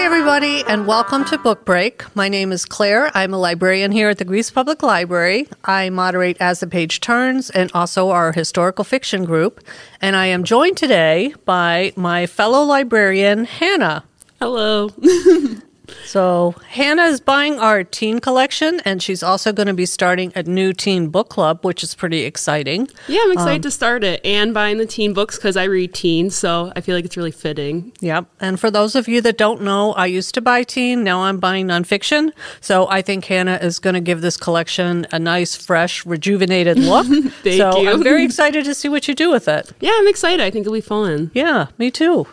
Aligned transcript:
Hi, 0.00 0.06
everybody, 0.06 0.64
and 0.66 0.86
welcome 0.86 1.26
to 1.26 1.36
Book 1.36 1.66
Break. 1.66 2.04
My 2.16 2.30
name 2.30 2.52
is 2.52 2.64
Claire. 2.64 3.10
I'm 3.14 3.34
a 3.34 3.38
librarian 3.38 3.92
here 3.92 4.08
at 4.08 4.16
the 4.16 4.24
Greece 4.24 4.50
Public 4.50 4.82
Library. 4.82 5.46
I 5.66 5.90
moderate 5.90 6.38
As 6.40 6.60
the 6.60 6.66
Page 6.66 7.00
Turns 7.00 7.50
and 7.50 7.70
also 7.74 8.08
our 8.08 8.32
historical 8.32 8.82
fiction 8.82 9.26
group. 9.26 9.62
And 10.00 10.16
I 10.16 10.24
am 10.24 10.42
joined 10.42 10.78
today 10.78 11.34
by 11.44 11.92
my 11.96 12.26
fellow 12.26 12.64
librarian, 12.64 13.44
Hannah. 13.44 14.04
Hello. 14.40 14.88
So, 16.04 16.54
Hannah 16.68 17.04
is 17.04 17.20
buying 17.20 17.58
our 17.58 17.84
teen 17.84 18.18
collection, 18.18 18.80
and 18.84 19.02
she's 19.02 19.22
also 19.22 19.52
going 19.52 19.68
to 19.68 19.74
be 19.74 19.86
starting 19.86 20.32
a 20.34 20.42
new 20.42 20.72
teen 20.72 21.08
book 21.08 21.28
club, 21.28 21.64
which 21.64 21.82
is 21.82 21.94
pretty 21.94 22.20
exciting. 22.24 22.88
Yeah, 23.08 23.20
I'm 23.24 23.32
excited 23.32 23.56
um, 23.56 23.62
to 23.62 23.70
start 23.70 24.04
it 24.04 24.20
and 24.24 24.52
buying 24.52 24.78
the 24.78 24.86
teen 24.86 25.12
books 25.12 25.36
because 25.36 25.56
I 25.56 25.64
read 25.64 25.94
teen, 25.94 26.30
so 26.30 26.72
I 26.74 26.80
feel 26.80 26.96
like 26.96 27.04
it's 27.04 27.16
really 27.16 27.30
fitting. 27.30 27.92
Yep. 28.00 28.26
And 28.40 28.58
for 28.58 28.70
those 28.70 28.94
of 28.94 29.08
you 29.08 29.20
that 29.22 29.38
don't 29.38 29.62
know, 29.62 29.92
I 29.92 30.06
used 30.06 30.34
to 30.34 30.40
buy 30.40 30.62
teen, 30.62 31.04
now 31.04 31.22
I'm 31.22 31.38
buying 31.38 31.66
nonfiction. 31.66 32.32
So, 32.60 32.88
I 32.88 33.02
think 33.02 33.24
Hannah 33.26 33.58
is 33.62 33.78
going 33.78 33.94
to 33.94 34.00
give 34.00 34.20
this 34.20 34.36
collection 34.36 35.06
a 35.12 35.18
nice, 35.18 35.54
fresh, 35.54 36.04
rejuvenated 36.04 36.78
look. 36.80 37.06
Thank 37.06 37.56
so, 37.56 37.80
you. 37.80 37.90
I'm 37.90 38.02
very 38.02 38.24
excited 38.30 38.64
to 38.64 38.74
see 38.74 38.88
what 38.88 39.06
you 39.06 39.14
do 39.14 39.30
with 39.30 39.48
it. 39.48 39.70
Yeah, 39.80 39.92
I'm 39.94 40.08
excited. 40.08 40.40
I 40.40 40.50
think 40.50 40.62
it'll 40.62 40.74
be 40.74 40.80
fun. 40.80 41.30
Yeah, 41.34 41.66
me 41.78 41.90
too. 41.90 42.26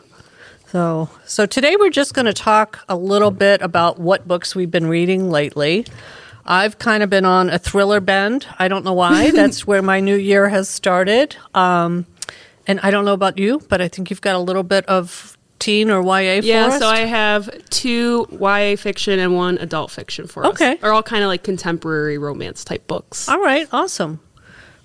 So, 0.77 1.09
so 1.25 1.47
today 1.47 1.75
we're 1.75 1.89
just 1.89 2.13
going 2.13 2.27
to 2.27 2.33
talk 2.33 2.85
a 2.87 2.95
little 2.95 3.31
bit 3.31 3.63
about 3.63 3.97
what 3.97 4.27
books 4.27 4.55
we've 4.55 4.69
been 4.69 4.85
reading 4.85 5.31
lately. 5.31 5.87
I've 6.45 6.77
kind 6.77 7.01
of 7.01 7.09
been 7.09 7.25
on 7.25 7.49
a 7.49 7.57
thriller 7.57 7.99
bend. 7.99 8.45
I 8.59 8.67
don't 8.67 8.85
know 8.85 8.93
why. 8.93 9.31
That's 9.35 9.65
where 9.65 9.81
my 9.81 10.01
new 10.01 10.15
year 10.15 10.49
has 10.49 10.69
started. 10.69 11.35
Um, 11.55 12.05
and 12.67 12.79
I 12.81 12.91
don't 12.91 13.05
know 13.05 13.13
about 13.13 13.39
you, 13.39 13.59
but 13.69 13.81
I 13.81 13.87
think 13.87 14.11
you've 14.11 14.21
got 14.21 14.35
a 14.35 14.39
little 14.39 14.61
bit 14.61 14.85
of 14.85 15.35
teen 15.57 15.89
or 15.89 16.03
YA 16.03 16.41
yeah, 16.43 16.77
so 16.77 16.87
I 16.87 16.99
have 16.99 17.49
two 17.71 18.27
YA 18.29 18.75
fiction 18.75 19.17
and 19.17 19.35
one 19.35 19.57
adult 19.57 19.89
fiction 19.89 20.27
for 20.27 20.45
us. 20.45 20.51
Okay. 20.51 20.75
They're 20.75 20.93
all 20.93 21.01
kind 21.01 21.23
of 21.23 21.27
like 21.29 21.41
contemporary 21.41 22.19
romance 22.19 22.63
type 22.63 22.85
books. 22.85 23.27
All 23.27 23.41
right, 23.41 23.67
awesome. 23.71 24.19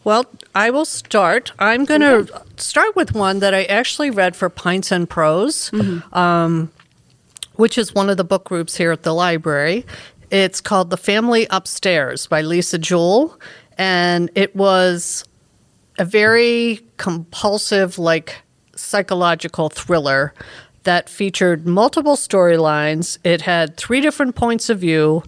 Well, 0.05 0.27
I 0.55 0.71
will 0.71 0.85
start. 0.85 1.53
I'm 1.59 1.85
going 1.85 2.01
to 2.01 2.15
okay. 2.15 2.33
start 2.57 2.97
with 2.97 3.15
one 3.15 3.39
that 3.39 3.55
I 3.55 3.65
actually 3.65 4.11
read 4.11 4.35
for 4.35 4.49
Pints 4.49 4.91
and 4.91 5.09
Prose, 5.09 5.71
mm-hmm. 5.71 6.17
um, 6.17 6.73
which 7.55 7.79
is 7.79 7.95
one 7.95 8.11
of 8.11 8.17
the 8.17 8.25
book 8.25 8.45
groups 8.45 8.77
here 8.77 8.91
at 8.91 9.05
the 9.05 9.15
library. 9.15 9.87
It's 10.31 10.61
called 10.61 10.91
The 10.91 10.97
Family 10.97 11.47
Upstairs 11.51 12.27
by 12.27 12.41
Lisa 12.41 12.79
Jewell. 12.79 13.39
And 13.79 14.31
it 14.35 14.57
was 14.57 15.25
a 15.99 16.05
very 16.05 16.81
compulsive, 16.97 17.99
like 17.99 18.43
psychological 18.75 19.69
thriller 19.69 20.35
that 20.83 21.09
featured 21.09 21.67
multiple 21.67 22.17
storylines. 22.17 23.19
It 23.25 23.43
had 23.43 23.77
three 23.77 24.01
different 24.01 24.35
points 24.35 24.69
of 24.69 24.81
view 24.81 25.23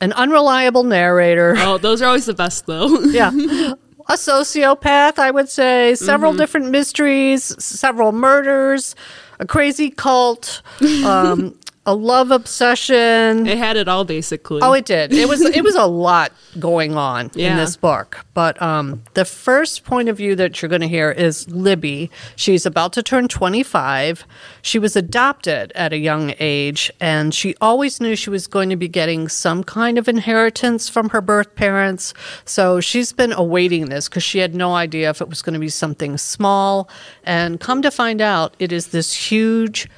an 0.00 0.12
unreliable 0.14 0.82
narrator. 0.82 1.54
Oh, 1.58 1.78
those 1.78 2.02
are 2.02 2.06
always 2.06 2.26
the 2.26 2.34
best, 2.34 2.66
though. 2.66 2.88
yeah 3.02 3.30
a 4.12 4.16
sociopath, 4.16 5.18
I 5.18 5.30
would 5.30 5.48
say, 5.48 5.94
several 5.94 6.32
mm-hmm. 6.32 6.38
different 6.38 6.70
mysteries, 6.70 7.56
several 7.62 8.12
murders, 8.12 8.94
a 9.38 9.46
crazy 9.46 9.90
cult, 9.90 10.62
um, 11.04 11.58
a 11.84 11.94
love 11.94 12.30
obsession. 12.30 13.46
It 13.46 13.58
had 13.58 13.76
it 13.76 13.88
all 13.88 14.04
basically. 14.04 14.60
Oh, 14.62 14.72
it 14.72 14.84
did. 14.84 15.12
It 15.12 15.28
was 15.28 15.40
it 15.56 15.64
was 15.64 15.74
a 15.74 15.86
lot 15.86 16.32
going 16.58 16.96
on 16.96 17.30
yeah. 17.34 17.52
in 17.52 17.56
this 17.56 17.76
book. 17.76 18.24
But 18.34 18.60
um, 18.62 19.02
the 19.14 19.24
first 19.24 19.84
point 19.84 20.08
of 20.08 20.16
view 20.16 20.36
that 20.36 20.62
you're 20.62 20.68
going 20.68 20.80
to 20.82 20.88
hear 20.88 21.10
is 21.10 21.48
Libby. 21.50 22.10
She's 22.36 22.64
about 22.64 22.92
to 22.94 23.02
turn 23.02 23.26
25. 23.26 24.24
She 24.62 24.78
was 24.78 24.94
adopted 24.94 25.72
at 25.74 25.92
a 25.92 25.98
young 25.98 26.34
age, 26.38 26.90
and 27.00 27.34
she 27.34 27.56
always 27.60 28.00
knew 28.00 28.14
she 28.14 28.30
was 28.30 28.46
going 28.46 28.70
to 28.70 28.76
be 28.76 28.88
getting 28.88 29.28
some 29.28 29.64
kind 29.64 29.98
of 29.98 30.08
inheritance 30.08 30.88
from 30.88 31.10
her 31.10 31.20
birth 31.20 31.54
parents. 31.56 32.14
So 32.44 32.80
she's 32.80 33.12
been 33.12 33.32
awaiting 33.32 33.88
this 33.88 34.08
because 34.08 34.22
she 34.22 34.38
had 34.38 34.54
no 34.54 34.74
idea 34.74 35.10
if 35.10 35.20
it 35.20 35.28
was 35.28 35.42
going 35.42 35.54
to 35.54 35.58
be 35.58 35.68
something 35.68 36.16
small. 36.16 36.88
And 37.24 37.58
come 37.58 37.82
to 37.82 37.90
find 37.90 38.20
out, 38.20 38.54
it 38.60 38.70
is 38.72 38.88
this 38.88 39.12
huge 39.12 39.88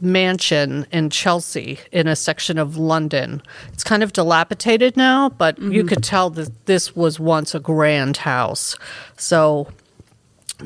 mansion 0.00 0.86
in 0.92 1.10
Chelsea 1.10 1.78
in 1.92 2.06
a 2.06 2.16
section 2.16 2.58
of 2.58 2.76
London. 2.76 3.42
It's 3.72 3.84
kind 3.84 4.02
of 4.02 4.12
dilapidated 4.12 4.96
now, 4.96 5.30
but 5.30 5.56
mm-hmm. 5.56 5.72
you 5.72 5.84
could 5.84 6.02
tell 6.02 6.30
that 6.30 6.66
this 6.66 6.94
was 6.94 7.18
once 7.18 7.54
a 7.54 7.60
grand 7.60 8.18
house. 8.18 8.76
So, 9.16 9.68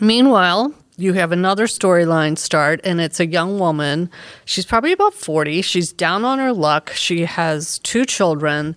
meanwhile, 0.01 0.75
you 0.97 1.13
have 1.13 1.31
another 1.31 1.67
storyline 1.67 2.37
start, 2.37 2.81
and 2.83 3.01
it's 3.01 3.21
a 3.21 3.27
young 3.27 3.59
woman. 3.59 4.11
She's 4.45 4.67
probably 4.67 4.93
about 4.93 5.15
40. 5.15 5.63
She's 5.63 5.93
down 5.93 6.25
on 6.25 6.41
her 6.41 6.53
luck. 6.53 6.91
She 6.91 7.25
has 7.25 7.79
two 7.79 8.05
children. 8.05 8.75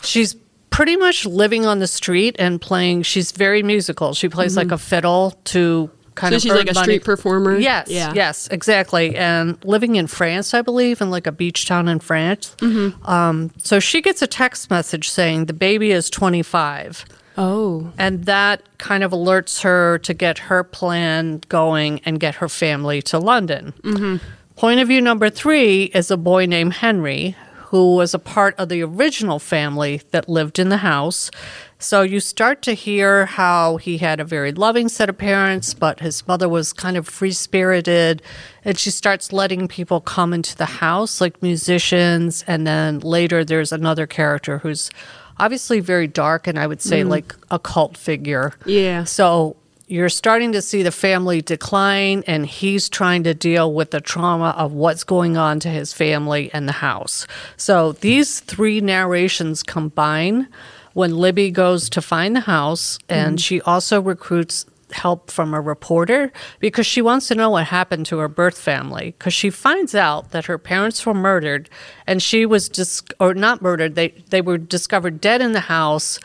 She's 0.00 0.34
pretty 0.70 0.96
much 0.96 1.26
living 1.26 1.66
on 1.66 1.78
the 1.78 1.86
street 1.86 2.36
and 2.38 2.60
playing. 2.60 3.02
She's 3.02 3.32
very 3.32 3.62
musical. 3.62 4.14
She 4.14 4.28
plays 4.28 4.52
mm-hmm. 4.52 4.68
like 4.68 4.72
a 4.72 4.78
fiddle 4.78 5.32
to 5.44 5.90
kind 6.16 6.32
so 6.32 6.36
of. 6.36 6.42
she's 6.42 6.52
like 6.52 6.70
a 6.70 6.74
money. 6.74 6.84
street 6.84 7.04
performer. 7.04 7.56
Yes, 7.56 7.88
yeah. 7.88 8.12
yes, 8.14 8.48
exactly. 8.48 9.14
And 9.14 9.62
living 9.64 9.94
in 9.94 10.08
France, 10.08 10.52
I 10.54 10.62
believe, 10.62 11.00
in 11.00 11.10
like 11.10 11.26
a 11.26 11.32
beach 11.32 11.66
town 11.66 11.86
in 11.86 12.00
France. 12.00 12.56
Mm-hmm. 12.58 13.06
Um, 13.06 13.52
so 13.58 13.78
she 13.78 14.02
gets 14.02 14.22
a 14.22 14.26
text 14.26 14.70
message 14.70 15.08
saying 15.08 15.44
the 15.44 15.52
baby 15.52 15.92
is 15.92 16.10
25. 16.10 17.04
Oh. 17.38 17.92
And 17.98 18.24
that 18.24 18.62
kind 18.78 19.04
of 19.04 19.12
alerts 19.12 19.62
her 19.62 19.98
to 19.98 20.14
get 20.14 20.38
her 20.38 20.64
plan 20.64 21.42
going 21.48 22.00
and 22.04 22.18
get 22.18 22.36
her 22.36 22.48
family 22.48 23.02
to 23.02 23.18
London. 23.18 23.74
Mm-hmm. 23.82 24.16
Point 24.56 24.80
of 24.80 24.88
view 24.88 25.02
number 25.02 25.28
three 25.28 25.84
is 25.84 26.10
a 26.10 26.16
boy 26.16 26.46
named 26.46 26.74
Henry, 26.74 27.36
who 27.66 27.94
was 27.94 28.14
a 28.14 28.18
part 28.18 28.54
of 28.58 28.70
the 28.70 28.82
original 28.82 29.38
family 29.38 30.00
that 30.12 30.28
lived 30.28 30.58
in 30.58 30.70
the 30.70 30.78
house. 30.78 31.30
So 31.78 32.02
you 32.02 32.20
start 32.20 32.62
to 32.62 32.72
hear 32.72 33.26
how 33.26 33.76
he 33.76 33.98
had 33.98 34.18
a 34.18 34.24
very 34.24 34.52
loving 34.52 34.88
set 34.88 35.08
of 35.08 35.18
parents, 35.18 35.74
but 35.74 36.00
his 36.00 36.26
mother 36.26 36.48
was 36.48 36.72
kind 36.72 36.96
of 36.96 37.06
free 37.06 37.32
spirited. 37.32 38.22
And 38.64 38.78
she 38.78 38.90
starts 38.90 39.32
letting 39.32 39.68
people 39.68 40.00
come 40.00 40.32
into 40.32 40.56
the 40.56 40.64
house, 40.66 41.20
like 41.20 41.42
musicians. 41.42 42.44
And 42.46 42.66
then 42.66 43.00
later 43.00 43.44
there's 43.44 43.72
another 43.72 44.06
character 44.06 44.58
who's 44.58 44.90
obviously 45.38 45.80
very 45.80 46.06
dark 46.06 46.46
and 46.46 46.58
I 46.58 46.66
would 46.66 46.80
say 46.80 47.02
mm. 47.02 47.10
like 47.10 47.34
a 47.50 47.58
cult 47.58 47.96
figure. 47.96 48.54
Yeah. 48.64 49.04
So 49.04 49.56
you're 49.88 50.08
starting 50.08 50.52
to 50.52 50.62
see 50.62 50.82
the 50.82 50.90
family 50.90 51.40
decline, 51.40 52.24
and 52.26 52.44
he's 52.44 52.88
trying 52.88 53.22
to 53.22 53.34
deal 53.34 53.72
with 53.72 53.92
the 53.92 54.00
trauma 54.00 54.52
of 54.56 54.72
what's 54.72 55.04
going 55.04 55.36
on 55.36 55.60
to 55.60 55.68
his 55.68 55.92
family 55.92 56.50
and 56.52 56.66
the 56.66 56.72
house. 56.72 57.24
So 57.56 57.92
these 57.92 58.40
three 58.40 58.80
narrations 58.80 59.62
combine 59.62 60.48
when 60.96 61.14
Libby 61.14 61.50
goes 61.50 61.90
to 61.90 62.00
find 62.00 62.34
the 62.34 62.40
house, 62.40 62.98
and 63.06 63.36
mm-hmm. 63.36 63.42
she 63.42 63.60
also 63.60 64.00
recruits 64.00 64.64
help 64.92 65.30
from 65.30 65.52
a 65.52 65.60
reporter 65.60 66.32
because 66.58 66.86
she 66.86 67.02
wants 67.02 67.28
to 67.28 67.34
know 67.34 67.50
what 67.50 67.66
happened 67.66 68.06
to 68.06 68.16
her 68.16 68.28
birth 68.28 68.58
family 68.58 69.14
because 69.18 69.34
she 69.34 69.50
finds 69.50 69.94
out 69.94 70.30
that 70.30 70.46
her 70.46 70.56
parents 70.56 71.04
were 71.04 71.12
murdered 71.12 71.68
and 72.06 72.22
she 72.22 72.46
was 72.46 72.70
dis- 72.70 73.02
or 73.18 73.34
not 73.34 73.60
murdered 73.60 73.96
they 73.96 74.08
they 74.30 74.40
were 74.40 74.56
discovered 74.56 75.20
dead 75.20 75.42
in 75.42 75.52
the 75.52 75.60
house 75.60 76.20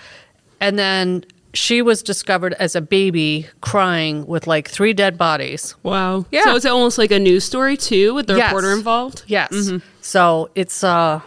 and 0.61 0.77
then 0.77 1.25
she 1.55 1.81
was 1.81 2.03
discovered 2.03 2.53
as 2.53 2.75
a 2.75 2.81
baby 2.81 3.47
crying 3.61 4.25
with 4.27 4.45
like 4.45 4.69
three 4.69 4.93
dead 4.93 5.17
bodies. 5.17 5.75
Wow. 5.83 6.25
Yeah. 6.31 6.43
So 6.43 6.55
it's 6.55 6.65
almost 6.65 6.97
like 6.97 7.11
a 7.11 7.19
news 7.19 7.43
story 7.43 7.75
too 7.75 8.13
with 8.13 8.27
the 8.27 8.37
yes. 8.37 8.53
reporter 8.53 8.71
involved? 8.71 9.23
Yes. 9.27 9.51
Mm-hmm. 9.51 9.85
So 10.01 10.49
it's 10.55 10.83
uh, 10.83 11.19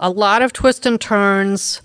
a 0.00 0.08
lot 0.08 0.40
of 0.40 0.54
twists 0.54 0.86
and 0.86 0.98
turns 1.00 1.82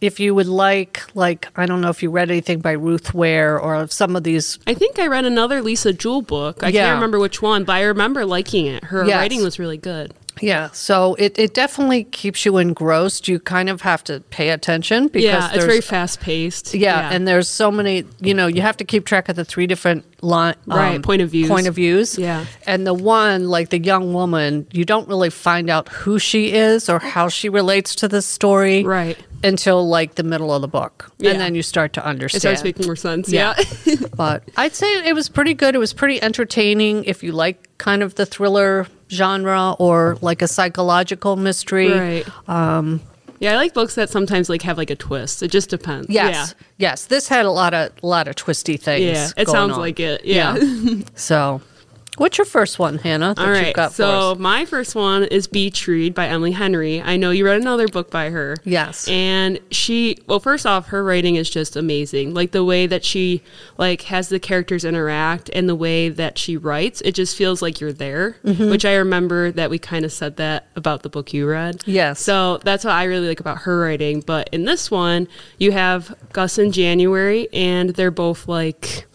if 0.00 0.20
you 0.20 0.34
would 0.34 0.46
like, 0.46 1.02
like 1.14 1.48
I 1.56 1.66
don't 1.66 1.80
know 1.80 1.90
if 1.90 2.02
you 2.02 2.10
read 2.10 2.30
anything 2.30 2.60
by 2.60 2.72
Ruth 2.72 3.14
Ware 3.14 3.58
or 3.58 3.86
some 3.88 4.16
of 4.16 4.24
these. 4.24 4.58
I 4.66 4.74
think 4.74 4.98
I 4.98 5.06
read 5.06 5.24
another 5.24 5.62
Lisa 5.62 5.92
Jewell 5.92 6.22
book. 6.22 6.62
I 6.62 6.68
yeah. 6.68 6.86
can't 6.86 6.96
remember 6.96 7.18
which 7.18 7.42
one, 7.42 7.64
but 7.64 7.74
I 7.74 7.82
remember 7.82 8.24
liking 8.24 8.66
it. 8.66 8.84
Her 8.84 9.04
yes. 9.04 9.16
writing 9.16 9.42
was 9.42 9.58
really 9.58 9.78
good. 9.78 10.14
Yeah, 10.42 10.70
so 10.70 11.14
it, 11.14 11.38
it 11.38 11.54
definitely 11.54 12.04
keeps 12.04 12.44
you 12.44 12.58
engrossed. 12.58 13.28
You 13.28 13.40
kind 13.40 13.68
of 13.68 13.82
have 13.82 14.04
to 14.04 14.20
pay 14.20 14.50
attention 14.50 15.08
because 15.08 15.24
yeah, 15.24 15.50
it's 15.52 15.64
very 15.64 15.80
fast 15.80 16.20
paced. 16.20 16.74
Yeah, 16.74 17.00
yeah, 17.00 17.14
and 17.14 17.26
there's 17.26 17.48
so 17.48 17.70
many. 17.70 18.04
You 18.20 18.34
know, 18.34 18.46
you 18.46 18.62
have 18.62 18.76
to 18.78 18.84
keep 18.84 19.04
track 19.04 19.28
of 19.28 19.36
the 19.36 19.44
three 19.44 19.66
different 19.66 20.04
line, 20.22 20.54
right 20.66 20.96
um, 20.96 21.02
point 21.02 21.22
of 21.22 21.30
views. 21.30 21.48
Point 21.48 21.66
of 21.66 21.74
views. 21.74 22.18
Yeah, 22.18 22.46
and 22.66 22.86
the 22.86 22.94
one 22.94 23.48
like 23.48 23.70
the 23.70 23.80
young 23.80 24.12
woman, 24.12 24.66
you 24.72 24.84
don't 24.84 25.08
really 25.08 25.30
find 25.30 25.68
out 25.70 25.88
who 25.88 26.18
she 26.18 26.52
is 26.52 26.88
or 26.88 26.98
how 26.98 27.28
she 27.28 27.48
relates 27.48 27.94
to 27.96 28.08
the 28.08 28.22
story. 28.22 28.84
Right 28.84 29.18
until 29.42 29.86
like 29.86 30.16
the 30.16 30.22
middle 30.22 30.52
of 30.52 30.62
the 30.62 30.68
book, 30.68 31.10
yeah. 31.18 31.30
and 31.30 31.40
then 31.40 31.54
you 31.54 31.62
start 31.62 31.92
to 31.94 32.04
understand. 32.04 32.38
It 32.38 32.40
starts 32.40 32.64
making 32.64 32.86
more 32.86 32.96
sense. 32.96 33.30
Yeah, 33.30 33.54
yeah. 33.84 33.96
but 34.16 34.42
I'd 34.56 34.74
say 34.74 35.06
it 35.06 35.14
was 35.14 35.28
pretty 35.28 35.54
good. 35.54 35.74
It 35.74 35.78
was 35.78 35.92
pretty 35.92 36.20
entertaining 36.22 37.04
if 37.04 37.22
you 37.22 37.32
like 37.32 37.68
kind 37.78 38.02
of 38.02 38.16
the 38.16 38.26
thriller 38.26 38.86
genre 39.10 39.74
or 39.78 40.18
like 40.20 40.42
a 40.42 40.48
psychological 40.48 41.36
mystery. 41.36 41.92
Right. 41.92 42.48
Um, 42.48 43.00
yeah, 43.40 43.52
I 43.52 43.56
like 43.56 43.74
books 43.74 43.94
that 43.94 44.10
sometimes 44.10 44.48
like 44.48 44.62
have 44.62 44.78
like 44.78 44.90
a 44.90 44.96
twist. 44.96 45.42
It 45.42 45.50
just 45.50 45.70
depends. 45.70 46.08
Yes, 46.10 46.54
yeah. 46.58 46.66
yes. 46.90 47.04
This 47.06 47.28
had 47.28 47.46
a 47.46 47.50
lot 47.50 47.72
of 47.74 47.92
a 48.02 48.06
lot 48.06 48.26
of 48.26 48.34
twisty 48.34 48.76
things. 48.76 49.04
Yeah, 49.04 49.30
it 49.36 49.48
sounds 49.48 49.74
on. 49.74 49.80
like 49.80 50.00
it. 50.00 50.24
Yeah. 50.24 50.56
yeah. 50.56 51.04
so, 51.14 51.60
What's 52.18 52.36
your 52.36 52.44
first 52.44 52.78
one, 52.80 52.98
Hannah? 52.98 53.34
All 53.38 53.48
right. 53.48 53.74
so 53.92 54.34
my 54.34 54.64
first 54.64 54.96
one 54.96 55.22
is 55.24 55.46
Beach 55.46 55.86
Read 55.86 56.14
by 56.14 56.26
Emily 56.26 56.50
Henry. 56.50 57.00
I 57.00 57.16
know 57.16 57.30
you 57.30 57.44
read 57.44 57.60
another 57.60 57.86
book 57.86 58.10
by 58.10 58.30
her. 58.30 58.56
Yes. 58.64 59.06
And 59.08 59.60
she, 59.70 60.18
well, 60.26 60.40
first 60.40 60.66
off, 60.66 60.88
her 60.88 61.04
writing 61.04 61.36
is 61.36 61.48
just 61.48 61.76
amazing. 61.76 62.34
Like 62.34 62.50
the 62.50 62.64
way 62.64 62.88
that 62.88 63.04
she 63.04 63.42
like 63.76 64.02
has 64.02 64.28
the 64.28 64.40
characters 64.40 64.84
interact 64.84 65.48
and 65.52 65.68
the 65.68 65.76
way 65.76 66.08
that 66.08 66.38
she 66.38 66.56
writes, 66.56 67.00
it 67.02 67.12
just 67.12 67.36
feels 67.36 67.62
like 67.62 67.80
you're 67.80 67.92
there. 67.92 68.36
Mm-hmm. 68.44 68.68
Which 68.68 68.84
I 68.84 68.96
remember 68.96 69.52
that 69.52 69.70
we 69.70 69.78
kind 69.78 70.04
of 70.04 70.12
said 70.12 70.36
that 70.36 70.66
about 70.74 71.04
the 71.04 71.08
book 71.08 71.32
you 71.32 71.46
read. 71.46 71.82
Yes. 71.86 72.20
So 72.20 72.58
that's 72.58 72.84
what 72.84 72.94
I 72.94 73.04
really 73.04 73.28
like 73.28 73.40
about 73.40 73.58
her 73.58 73.80
writing. 73.80 74.20
But 74.20 74.48
in 74.50 74.64
this 74.64 74.90
one, 74.90 75.28
you 75.58 75.70
have 75.70 76.14
Gus 76.32 76.58
and 76.58 76.74
January, 76.74 77.48
and 77.52 77.90
they're 77.90 78.10
both 78.10 78.48
like 78.48 79.06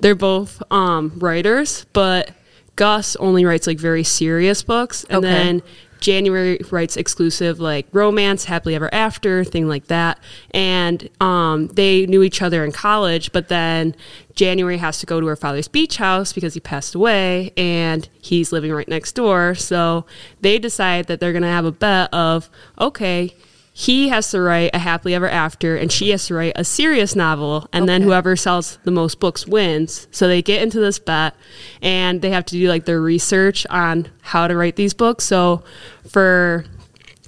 they're 0.00 0.14
both 0.14 0.62
um, 0.70 1.12
writers, 1.16 1.86
but 1.92 2.30
Gus 2.76 3.16
only 3.16 3.44
writes 3.44 3.66
like 3.66 3.78
very 3.78 4.04
serious 4.04 4.62
books, 4.62 5.04
and 5.04 5.18
okay. 5.18 5.28
then 5.28 5.62
January 6.00 6.60
writes 6.70 6.96
exclusive 6.96 7.60
like 7.60 7.86
romance, 7.92 8.44
happily 8.44 8.74
ever 8.74 8.92
after, 8.94 9.44
thing 9.44 9.68
like 9.68 9.86
that. 9.88 10.18
And 10.52 11.08
um, 11.20 11.68
they 11.68 12.06
knew 12.06 12.22
each 12.22 12.42
other 12.42 12.64
in 12.64 12.72
college, 12.72 13.32
but 13.32 13.48
then 13.48 13.94
January 14.34 14.78
has 14.78 15.00
to 15.00 15.06
go 15.06 15.20
to 15.20 15.26
her 15.26 15.36
father's 15.36 15.68
beach 15.68 15.96
house 15.96 16.32
because 16.32 16.54
he 16.54 16.60
passed 16.60 16.94
away 16.94 17.52
and 17.56 18.08
he's 18.20 18.52
living 18.52 18.72
right 18.72 18.88
next 18.88 19.12
door. 19.12 19.54
So 19.54 20.06
they 20.40 20.58
decide 20.58 21.06
that 21.06 21.20
they're 21.20 21.32
going 21.32 21.42
to 21.42 21.48
have 21.48 21.64
a 21.64 21.72
bet 21.72 22.12
of, 22.14 22.48
okay, 22.80 23.34
he 23.78 24.08
has 24.08 24.28
to 24.32 24.40
write 24.40 24.72
a 24.74 24.78
happily 24.80 25.14
ever 25.14 25.28
after 25.28 25.76
and 25.76 25.92
she 25.92 26.10
has 26.10 26.26
to 26.26 26.34
write 26.34 26.52
a 26.56 26.64
serious 26.64 27.14
novel 27.14 27.68
and 27.72 27.84
okay. 27.84 27.92
then 27.92 28.02
whoever 28.02 28.34
sells 28.34 28.76
the 28.82 28.90
most 28.90 29.20
books 29.20 29.46
wins 29.46 30.08
so 30.10 30.26
they 30.26 30.42
get 30.42 30.60
into 30.60 30.80
this 30.80 30.98
bet 30.98 31.32
and 31.80 32.20
they 32.20 32.30
have 32.30 32.44
to 32.44 32.56
do 32.56 32.68
like 32.68 32.86
their 32.86 33.00
research 33.00 33.64
on 33.70 34.08
how 34.20 34.48
to 34.48 34.56
write 34.56 34.74
these 34.74 34.92
books 34.94 35.24
so 35.24 35.62
for 36.08 36.64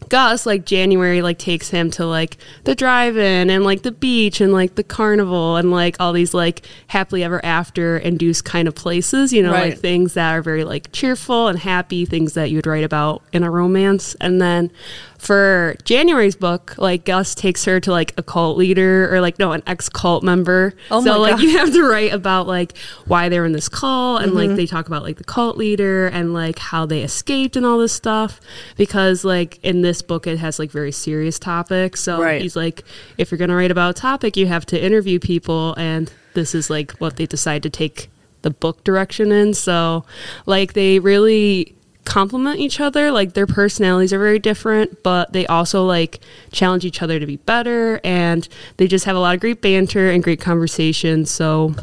Gus, 0.08 0.44
like 0.44 0.66
January, 0.66 1.22
like 1.22 1.38
takes 1.38 1.70
him 1.70 1.90
to 1.92 2.04
like 2.04 2.36
the 2.64 2.74
drive-in 2.74 3.48
and 3.48 3.62
like 3.62 3.82
the 3.82 3.92
beach 3.92 4.40
and 4.40 4.52
like 4.52 4.74
the 4.74 4.82
carnival 4.82 5.56
and 5.56 5.70
like 5.70 5.96
all 6.00 6.12
these 6.12 6.34
like 6.34 6.66
happily 6.88 7.22
ever 7.22 7.42
after 7.44 7.96
induced 7.96 8.44
kind 8.44 8.66
of 8.66 8.74
places, 8.74 9.32
you 9.32 9.40
know, 9.40 9.52
right. 9.52 9.70
like 9.70 9.78
things 9.78 10.14
that 10.14 10.32
are 10.32 10.42
very 10.42 10.64
like 10.64 10.90
cheerful 10.90 11.46
and 11.46 11.60
happy, 11.60 12.04
things 12.04 12.34
that 12.34 12.50
you'd 12.50 12.66
write 12.66 12.82
about 12.82 13.22
in 13.32 13.44
a 13.44 13.50
romance. 13.50 14.16
And 14.20 14.42
then 14.42 14.72
for 15.20 15.76
January's 15.84 16.34
book, 16.34 16.76
like 16.78 17.04
Gus 17.04 17.34
takes 17.34 17.66
her 17.66 17.78
to 17.80 17.90
like 17.90 18.14
a 18.16 18.22
cult 18.22 18.56
leader 18.56 19.14
or 19.14 19.20
like 19.20 19.38
no, 19.38 19.52
an 19.52 19.62
ex 19.66 19.90
cult 19.90 20.24
member. 20.24 20.72
Oh 20.90 21.04
so 21.04 21.20
like 21.20 21.36
God. 21.36 21.42
you 21.42 21.58
have 21.58 21.72
to 21.74 21.82
write 21.82 22.14
about 22.14 22.46
like 22.46 22.76
why 23.06 23.28
they're 23.28 23.44
in 23.44 23.52
this 23.52 23.68
cult 23.68 24.22
and 24.22 24.32
mm-hmm. 24.32 24.48
like 24.48 24.56
they 24.56 24.64
talk 24.64 24.86
about 24.86 25.02
like 25.02 25.18
the 25.18 25.24
cult 25.24 25.58
leader 25.58 26.06
and 26.06 26.32
like 26.32 26.58
how 26.58 26.86
they 26.86 27.02
escaped 27.02 27.54
and 27.54 27.66
all 27.66 27.76
this 27.76 27.92
stuff 27.92 28.40
because 28.76 29.22
like 29.22 29.58
in 29.62 29.82
this 29.82 30.00
book 30.00 30.26
it 30.26 30.38
has 30.38 30.58
like 30.58 30.70
very 30.70 30.90
serious 30.90 31.38
topics. 31.38 32.00
So 32.00 32.22
right. 32.22 32.40
he's 32.40 32.56
like, 32.56 32.82
if 33.18 33.30
you're 33.30 33.38
gonna 33.38 33.56
write 33.56 33.70
about 33.70 33.90
a 33.90 34.00
topic, 34.00 34.38
you 34.38 34.46
have 34.46 34.64
to 34.66 34.82
interview 34.82 35.18
people 35.18 35.74
and 35.76 36.10
this 36.32 36.54
is 36.54 36.70
like 36.70 36.92
what 36.92 37.16
they 37.16 37.26
decide 37.26 37.62
to 37.64 37.70
take 37.70 38.08
the 38.40 38.50
book 38.50 38.82
direction 38.84 39.32
in. 39.32 39.52
So 39.52 40.06
like 40.46 40.72
they 40.72 40.98
really 40.98 41.76
complement 42.04 42.58
each 42.58 42.80
other. 42.80 43.10
Like 43.10 43.34
their 43.34 43.46
personalities 43.46 44.12
are 44.12 44.18
very 44.18 44.38
different, 44.38 45.02
but 45.02 45.32
they 45.32 45.46
also 45.46 45.84
like 45.84 46.20
challenge 46.52 46.84
each 46.84 47.02
other 47.02 47.18
to 47.20 47.26
be 47.26 47.36
better 47.36 48.00
and 48.04 48.48
they 48.78 48.86
just 48.86 49.04
have 49.04 49.16
a 49.16 49.18
lot 49.18 49.34
of 49.34 49.40
great 49.40 49.60
banter 49.60 50.10
and 50.10 50.22
great 50.22 50.40
conversation. 50.40 51.26
So 51.26 51.74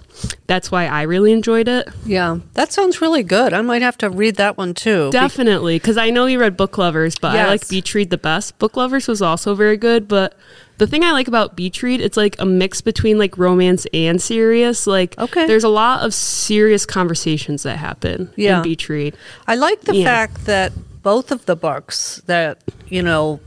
that's 0.48 0.72
why 0.72 0.88
I 0.88 1.04
really 1.04 1.32
enjoyed 1.32 1.68
it. 1.68 1.90
Yeah, 2.06 2.40
that 2.54 2.74
sounds 2.74 3.02
really 3.02 3.24
good. 3.24 3.54
I 3.54 3.62
might 3.62 3.82
have 3.82 3.98
to 4.00 4.10
read 4.10 4.36
that 4.36 4.58
one 4.58 4.74
too. 4.74 5.12
Definitely, 5.12 5.78
because 5.78 5.98
I 5.98 6.10
know 6.10 6.26
you 6.26 6.40
read 6.40 6.58
Book 6.58 6.78
Lovers, 6.78 7.18
but 7.18 7.34
yes. 7.34 7.46
I 7.46 7.50
like 7.50 7.70
Beach 7.70 7.94
Read 7.94 8.10
the 8.10 8.18
best. 8.18 8.58
Book 8.60 8.76
Lovers 8.76 9.08
was 9.08 9.22
also 9.22 9.56
very 9.56 9.78
good, 9.78 10.08
but 10.08 10.38
the 10.78 10.88
thing 10.88 11.04
I 11.04 11.12
like 11.12 11.28
about 11.28 11.56
Beach 11.56 11.82
Read, 11.82 12.02
it's 12.02 12.18
like 12.18 12.36
a 12.40 12.46
mix 12.46 12.82
between 12.82 13.18
like 13.18 13.38
romance 13.38 13.88
and 13.94 14.22
serious. 14.22 14.86
Like, 14.86 15.18
okay. 15.18 15.48
there's 15.48 15.64
a 15.64 15.70
lot 15.70 16.04
of 16.04 16.14
serious 16.14 16.86
conversations 16.86 17.64
that 17.64 17.78
happen 17.78 18.32
yeah. 18.36 18.58
in 18.58 18.64
Beach 18.64 18.88
Read. 18.90 19.16
I 19.48 19.56
like 19.56 19.82
the 19.82 19.96
yeah. 19.96 20.06
fact 20.06 20.46
that 20.46 20.74
both 21.02 21.32
of 21.32 21.46
the 21.46 21.56
books 21.56 22.22
that, 22.28 22.60
you 22.88 23.02
know, 23.02 23.40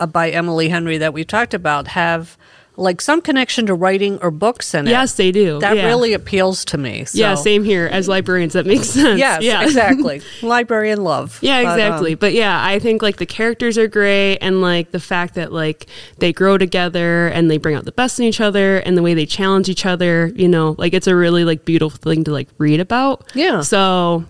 uh, 0.00 0.06
by 0.06 0.30
Emily 0.30 0.68
Henry 0.68 0.98
that 0.98 1.12
we've 1.12 1.26
talked 1.26 1.54
about 1.54 1.88
have 1.88 2.36
like 2.78 3.00
some 3.00 3.20
connection 3.20 3.66
to 3.66 3.74
writing 3.74 4.18
or 4.22 4.30
books 4.30 4.72
in 4.72 4.86
it. 4.86 4.90
Yes, 4.90 5.14
they 5.14 5.32
do. 5.32 5.58
That 5.58 5.76
yeah. 5.76 5.86
really 5.86 6.12
appeals 6.12 6.64
to 6.66 6.78
me. 6.78 7.04
So. 7.04 7.18
Yeah, 7.18 7.34
same 7.34 7.64
here. 7.64 7.86
As 7.86 8.08
librarians, 8.08 8.52
that 8.52 8.66
makes 8.66 8.88
sense. 8.88 9.18
Yes, 9.18 9.42
yeah. 9.42 9.62
exactly. 9.64 10.22
Librarian 10.42 11.02
love. 11.02 11.38
Yeah, 11.42 11.58
exactly. 11.58 12.14
But, 12.14 12.28
um, 12.28 12.30
but, 12.30 12.34
yeah, 12.34 12.64
I 12.64 12.78
think 12.78 13.02
like 13.02 13.16
the 13.16 13.26
characters 13.26 13.76
are 13.76 13.88
great, 13.88 14.38
and 14.38 14.60
like 14.60 14.92
the 14.92 15.00
fact 15.00 15.34
that 15.34 15.52
like 15.52 15.86
they 16.18 16.32
grow 16.32 16.56
together 16.56 17.28
and 17.28 17.50
they 17.50 17.58
bring 17.58 17.74
out 17.74 17.84
the 17.84 17.92
best 17.92 18.18
in 18.18 18.24
each 18.24 18.40
other, 18.40 18.78
and 18.78 18.96
the 18.96 19.02
way 19.02 19.14
they 19.14 19.26
challenge 19.26 19.68
each 19.68 19.84
other. 19.84 20.32
You 20.34 20.48
know, 20.48 20.76
like 20.78 20.94
it's 20.94 21.06
a 21.06 21.16
really 21.16 21.44
like 21.44 21.64
beautiful 21.64 21.98
thing 21.98 22.24
to 22.24 22.32
like 22.32 22.48
read 22.58 22.80
about. 22.80 23.24
Yeah. 23.34 23.60
So 23.62 24.24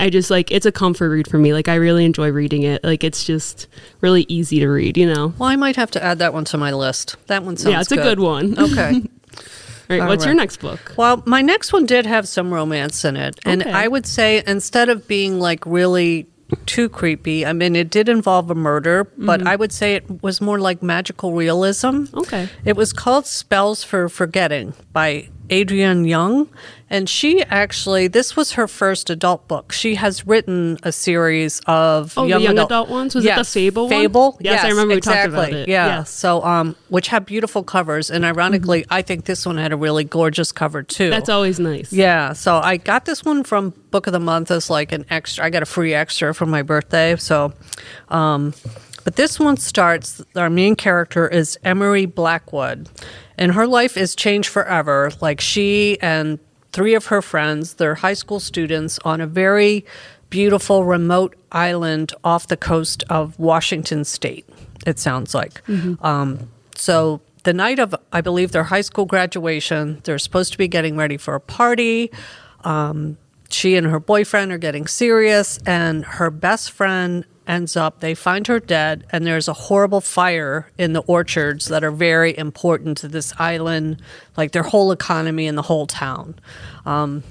I 0.00 0.10
just 0.10 0.30
like 0.30 0.50
it's 0.50 0.66
a 0.66 0.72
comfort 0.72 1.10
read 1.10 1.28
for 1.28 1.38
me. 1.38 1.52
Like 1.52 1.68
I 1.68 1.76
really 1.76 2.04
enjoy 2.04 2.30
reading 2.30 2.62
it. 2.62 2.82
Like 2.84 3.04
it's 3.04 3.24
just 3.24 3.68
really 4.00 4.26
easy 4.28 4.60
to 4.60 4.68
read, 4.68 4.96
you 4.96 5.12
know. 5.12 5.34
Well, 5.38 5.48
I 5.48 5.56
might 5.56 5.76
have 5.76 5.90
to 5.92 6.02
add 6.02 6.18
that 6.18 6.32
one 6.32 6.44
to 6.46 6.58
my 6.58 6.72
list. 6.72 7.16
That 7.26 7.42
one 7.42 7.56
sounds 7.56 7.72
Yeah, 7.72 7.80
it's 7.80 7.88
good. 7.88 7.98
a 8.00 8.02
good 8.02 8.20
one. 8.20 8.58
Okay. 8.58 9.02
All 9.90 9.96
right, 9.96 10.00
All 10.00 10.08
what's 10.08 10.24
right. 10.24 10.30
your 10.30 10.34
next 10.34 10.58
book? 10.58 10.94
Well, 10.96 11.22
my 11.26 11.42
next 11.42 11.72
one 11.72 11.84
did 11.84 12.06
have 12.06 12.26
some 12.26 12.52
romance 12.52 13.04
in 13.04 13.16
it. 13.16 13.38
And 13.44 13.62
okay. 13.62 13.70
I 13.70 13.86
would 13.86 14.06
say 14.06 14.42
instead 14.46 14.88
of 14.88 15.06
being 15.06 15.38
like 15.38 15.66
really 15.66 16.26
too 16.66 16.88
creepy. 16.88 17.44
I 17.44 17.52
mean, 17.52 17.76
it 17.76 17.90
did 17.90 18.08
involve 18.08 18.50
a 18.50 18.54
murder, 18.54 19.04
but 19.16 19.40
mm-hmm. 19.40 19.48
I 19.48 19.56
would 19.56 19.72
say 19.72 19.94
it 19.94 20.22
was 20.22 20.40
more 20.40 20.58
like 20.58 20.82
magical 20.82 21.32
realism. 21.32 22.04
Okay. 22.14 22.48
It 22.64 22.76
was 22.76 22.92
called 22.92 23.26
Spells 23.26 23.82
for 23.82 24.08
Forgetting 24.08 24.74
by 24.92 25.28
Adrienne 25.50 26.04
Young. 26.04 26.48
And 26.90 27.08
she 27.08 27.42
actually, 27.42 28.06
this 28.06 28.36
was 28.36 28.52
her 28.52 28.68
first 28.68 29.10
adult 29.10 29.48
book. 29.48 29.72
She 29.72 29.96
has 29.96 30.26
written 30.26 30.78
a 30.84 30.92
series 30.92 31.60
of 31.66 32.14
oh, 32.16 32.24
young, 32.24 32.42
young 32.42 32.52
adult, 32.52 32.70
adult, 32.70 32.88
ones. 32.88 33.14
Was 33.14 33.24
yes, 33.24 33.34
it 33.34 33.40
the 33.40 33.44
Fable? 33.44 33.88
Fable. 33.88 34.32
One? 34.32 34.40
Yes, 34.40 34.52
yes, 34.52 34.64
I 34.64 34.68
remember 34.68 34.94
exactly. 34.94 35.30
we 35.30 35.36
talked 35.36 35.50
about 35.50 35.60
it. 35.60 35.68
Yeah. 35.68 35.86
yeah. 35.86 36.02
So, 36.04 36.44
um, 36.44 36.76
which 36.90 37.08
had 37.08 37.26
beautiful 37.26 37.64
covers, 37.64 38.10
and 38.10 38.24
ironically, 38.24 38.82
mm-hmm. 38.82 38.92
I 38.92 39.02
think 39.02 39.24
this 39.24 39.44
one 39.44 39.56
had 39.56 39.72
a 39.72 39.76
really 39.76 40.04
gorgeous 40.04 40.52
cover 40.52 40.82
too. 40.82 41.10
That's 41.10 41.28
always 41.28 41.58
nice. 41.58 41.92
Yeah. 41.92 42.32
So 42.32 42.58
I 42.58 42.76
got 42.76 43.06
this 43.06 43.24
one 43.24 43.42
from 43.42 43.70
Book 43.90 44.06
of 44.06 44.12
the 44.12 44.20
Month 44.20 44.50
as 44.50 44.70
like 44.70 44.92
an 44.92 45.04
extra. 45.10 45.44
I 45.44 45.50
got 45.50 45.62
a 45.62 45.66
free 45.66 45.94
extra 45.94 46.32
for 46.32 46.46
my 46.46 46.62
birthday. 46.62 47.16
So, 47.16 47.54
um, 48.08 48.54
but 49.04 49.16
this 49.16 49.38
one 49.38 49.56
starts. 49.56 50.22
Our 50.34 50.50
main 50.50 50.74
character 50.74 51.28
is 51.28 51.58
Emery 51.62 52.06
Blackwood 52.06 52.88
and 53.38 53.52
her 53.52 53.66
life 53.66 53.96
is 53.96 54.14
changed 54.14 54.48
forever. 54.48 55.10
Like 55.20 55.40
she 55.40 55.98
and 56.00 56.38
three 56.72 56.94
of 56.94 57.06
her 57.06 57.22
friends, 57.22 57.74
they're 57.74 57.96
high 57.96 58.14
school 58.14 58.40
students 58.40 58.98
on 59.04 59.20
a 59.20 59.26
very 59.26 59.84
beautiful 60.30 60.84
remote 60.84 61.36
island 61.52 62.12
off 62.24 62.48
the 62.48 62.56
coast 62.56 63.04
of 63.08 63.38
Washington 63.38 64.04
State. 64.04 64.48
It 64.86 64.98
sounds 64.98 65.34
like. 65.34 65.64
Mm-hmm. 65.66 66.04
Um, 66.04 66.50
so 66.74 67.20
the 67.44 67.52
night 67.52 67.78
of, 67.78 67.94
I 68.12 68.20
believe, 68.20 68.52
their 68.52 68.64
high 68.64 68.80
school 68.80 69.04
graduation, 69.04 70.00
they're 70.04 70.18
supposed 70.18 70.52
to 70.52 70.58
be 70.58 70.68
getting 70.68 70.96
ready 70.96 71.16
for 71.16 71.34
a 71.34 71.40
party. 71.40 72.10
Um, 72.64 73.18
she 73.50 73.76
and 73.76 73.86
her 73.86 74.00
boyfriend 74.00 74.50
are 74.50 74.58
getting 74.58 74.86
serious, 74.86 75.58
and 75.66 76.04
her 76.04 76.30
best 76.30 76.72
friend 76.72 77.24
ends 77.46 77.76
up, 77.76 78.00
they 78.00 78.14
find 78.14 78.46
her 78.46 78.60
dead, 78.60 79.04
and 79.10 79.26
there's 79.26 79.48
a 79.48 79.52
horrible 79.52 80.00
fire 80.00 80.70
in 80.78 80.92
the 80.92 81.02
orchards 81.02 81.66
that 81.66 81.84
are 81.84 81.90
very 81.90 82.36
important 82.36 82.96
to 82.98 83.08
this 83.08 83.32
island, 83.38 84.00
like 84.36 84.52
their 84.52 84.62
whole 84.62 84.92
economy 84.92 85.46
and 85.46 85.56
the 85.56 85.62
whole 85.62 85.86
town. 85.86 86.34
Um, 86.86 87.22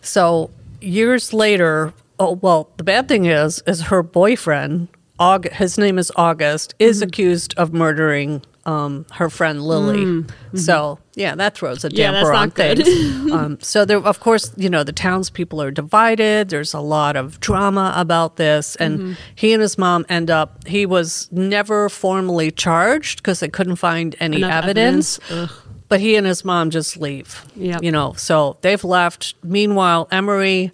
so 0.00 0.50
years 0.80 1.32
later, 1.32 1.92
oh 2.18 2.32
well, 2.32 2.68
the 2.76 2.84
bad 2.84 3.08
thing 3.08 3.26
is, 3.26 3.62
is 3.66 3.82
her 3.82 4.02
boyfriend, 4.02 4.88
August, 5.18 5.56
his 5.56 5.78
name 5.78 5.98
is 5.98 6.12
August, 6.16 6.74
is 6.78 6.98
mm-hmm. 6.98 7.08
accused 7.08 7.54
of 7.56 7.72
murdering 7.72 8.42
um, 8.66 9.06
her 9.12 9.30
friend 9.30 9.62
Lily. 9.62 10.04
Mm, 10.04 10.22
mm-hmm. 10.24 10.56
So 10.58 10.98
yeah, 11.14 11.34
that 11.36 11.56
throws 11.56 11.84
a 11.84 11.88
damper 11.88 12.32
yeah, 12.32 12.38
on 12.38 12.50
things. 12.50 12.88
um, 13.32 13.58
so 13.60 13.84
there, 13.84 13.98
of 13.98 14.20
course, 14.20 14.52
you 14.56 14.68
know 14.68 14.82
the 14.82 14.92
townspeople 14.92 15.62
are 15.62 15.70
divided. 15.70 16.50
There's 16.50 16.74
a 16.74 16.80
lot 16.80 17.16
of 17.16 17.40
drama 17.40 17.94
about 17.96 18.36
this, 18.36 18.76
and 18.76 18.98
mm-hmm. 18.98 19.12
he 19.34 19.52
and 19.52 19.62
his 19.62 19.78
mom 19.78 20.04
end 20.08 20.30
up. 20.30 20.66
He 20.66 20.84
was 20.84 21.30
never 21.32 21.88
formally 21.88 22.50
charged 22.50 23.22
because 23.22 23.40
they 23.40 23.48
couldn't 23.48 23.76
find 23.76 24.14
any 24.20 24.38
Enough 24.38 24.64
evidence. 24.64 25.20
evidence. 25.30 25.62
But 25.88 26.00
he 26.00 26.16
and 26.16 26.26
his 26.26 26.44
mom 26.44 26.70
just 26.70 26.96
leave. 26.96 27.46
Yeah, 27.54 27.78
you 27.80 27.92
know, 27.92 28.14
so 28.14 28.58
they've 28.60 28.82
left. 28.82 29.34
Meanwhile, 29.44 30.08
Emery 30.10 30.72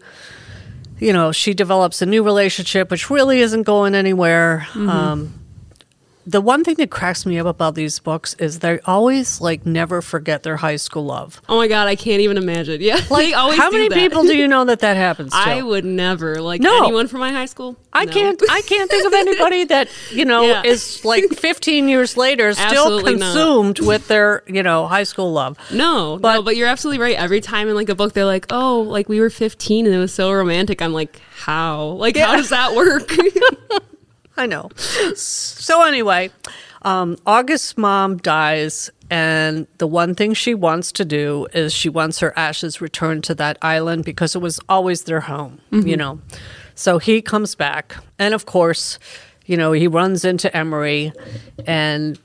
you 0.99 1.13
know, 1.13 1.33
she 1.33 1.53
develops 1.53 2.01
a 2.01 2.07
new 2.07 2.23
relationship, 2.23 2.89
which 2.89 3.11
really 3.11 3.41
isn't 3.41 3.65
going 3.65 3.93
anywhere. 3.93 4.69
Mm-hmm. 4.69 4.89
Um, 4.89 5.42
the 6.27 6.41
one 6.41 6.63
thing 6.65 6.77
that 6.77 6.91
cracks 6.91 7.27
me 7.27 7.39
up 7.39 7.47
about 7.47 7.75
these 7.75 7.99
books 7.99 8.35
is 8.35 8.61
they 8.61 8.79
always 8.81 9.41
like 9.41 9.67
never 9.67 10.01
forget 10.01 10.43
their 10.43 10.57
high 10.57 10.77
school 10.77 11.05
love. 11.05 11.41
Oh 11.49 11.57
my 11.57 11.69
god, 11.69 11.89
I 11.89 11.97
can't 11.97 12.21
even 12.21 12.37
imagine. 12.37 12.81
Yeah, 12.81 13.01
like 13.11 13.35
how 13.35 13.71
many 13.71 13.89
that. 13.89 13.95
people 13.95 14.23
do 14.23 14.37
you 14.37 14.47
know 14.47 14.65
that 14.65 14.81
that 14.81 14.97
happens? 14.97 15.33
To? 15.43 15.49
I 15.49 15.63
would 15.63 15.85
never 15.85 16.41
like 16.41 16.61
no. 16.61 16.85
anyone 16.85 17.09
from 17.09 17.21
my 17.21 17.33
high 17.33 17.47
school. 17.47 17.77
I 17.93 18.05
no. 18.05 18.13
can't. 18.13 18.43
I 18.51 18.61
can't 18.63 18.89
think 18.89 19.07
of 19.07 19.13
anybody 19.13 19.65
that 19.73 19.89
you 20.11 20.25
know 20.25 20.43
yeah. 20.43 20.63
is 20.63 21.05
like 21.05 21.25
15 21.31 21.89
years 21.89 22.17
later 22.17 22.53
still 22.53 23.03
consumed 23.03 23.81
not. 23.81 23.87
with 23.87 24.09
their 24.09 24.43
you 24.47 24.63
know 24.63 24.87
high 24.87 25.03
school 25.05 25.33
love. 25.33 25.59
No, 25.73 26.19
but, 26.21 26.35
no, 26.35 26.43
but 26.43 26.57
you're 26.57 26.69
absolutely 26.69 27.03
right. 27.03 27.17
Every 27.17 27.41
time 27.41 27.69
in 27.69 27.75
like 27.75 27.89
a 27.89 27.95
book, 27.95 28.13
they're 28.13 28.25
like, 28.25 28.47
"Oh, 28.51 28.83
like 28.83 29.09
we 29.09 29.21
were 29.21 29.31
15 29.31 29.87
and 29.87 29.95
it 29.95 29.99
was 29.99 30.13
so 30.13 30.31
romantic." 30.33 30.81
I'm 30.83 30.93
like, 30.93 31.21
"How? 31.35 31.87
Like 31.87 32.15
yeah. 32.15 32.27
how 32.27 32.37
does 32.37 32.51
that 32.51 32.75
work?" 32.75 33.11
I 34.37 34.47
know. 34.47 34.71
So 35.15 35.83
anyway, 35.83 36.31
um, 36.83 37.17
August's 37.27 37.77
mom 37.77 38.17
dies, 38.17 38.91
and 39.11 39.67
the 39.79 39.87
one 39.87 40.15
thing 40.15 40.35
she 40.35 40.55
wants 40.55 40.91
to 40.93 41.05
do 41.05 41.47
is 41.53 41.73
she 41.73 41.89
wants 41.89 42.19
her 42.21 42.37
ashes 42.37 42.81
returned 42.81 43.25
to 43.25 43.35
that 43.37 43.59
island 43.63 44.05
because 44.05 44.35
it 44.35 44.41
was 44.41 44.59
always 44.69 45.05
their 45.05 45.21
home, 45.21 45.61
mm-hmm. 45.71 45.87
you 45.87 45.97
know. 45.97 46.21
So 46.75 46.99
he 46.99 47.23
comes 47.23 47.55
back, 47.55 47.97
and 48.19 48.35
of 48.35 48.47
course, 48.47 48.99
you 49.47 49.57
know, 49.57 49.73
he 49.73 49.87
runs 49.87 50.25
into 50.25 50.55
Emery, 50.57 51.13
and 51.67 52.19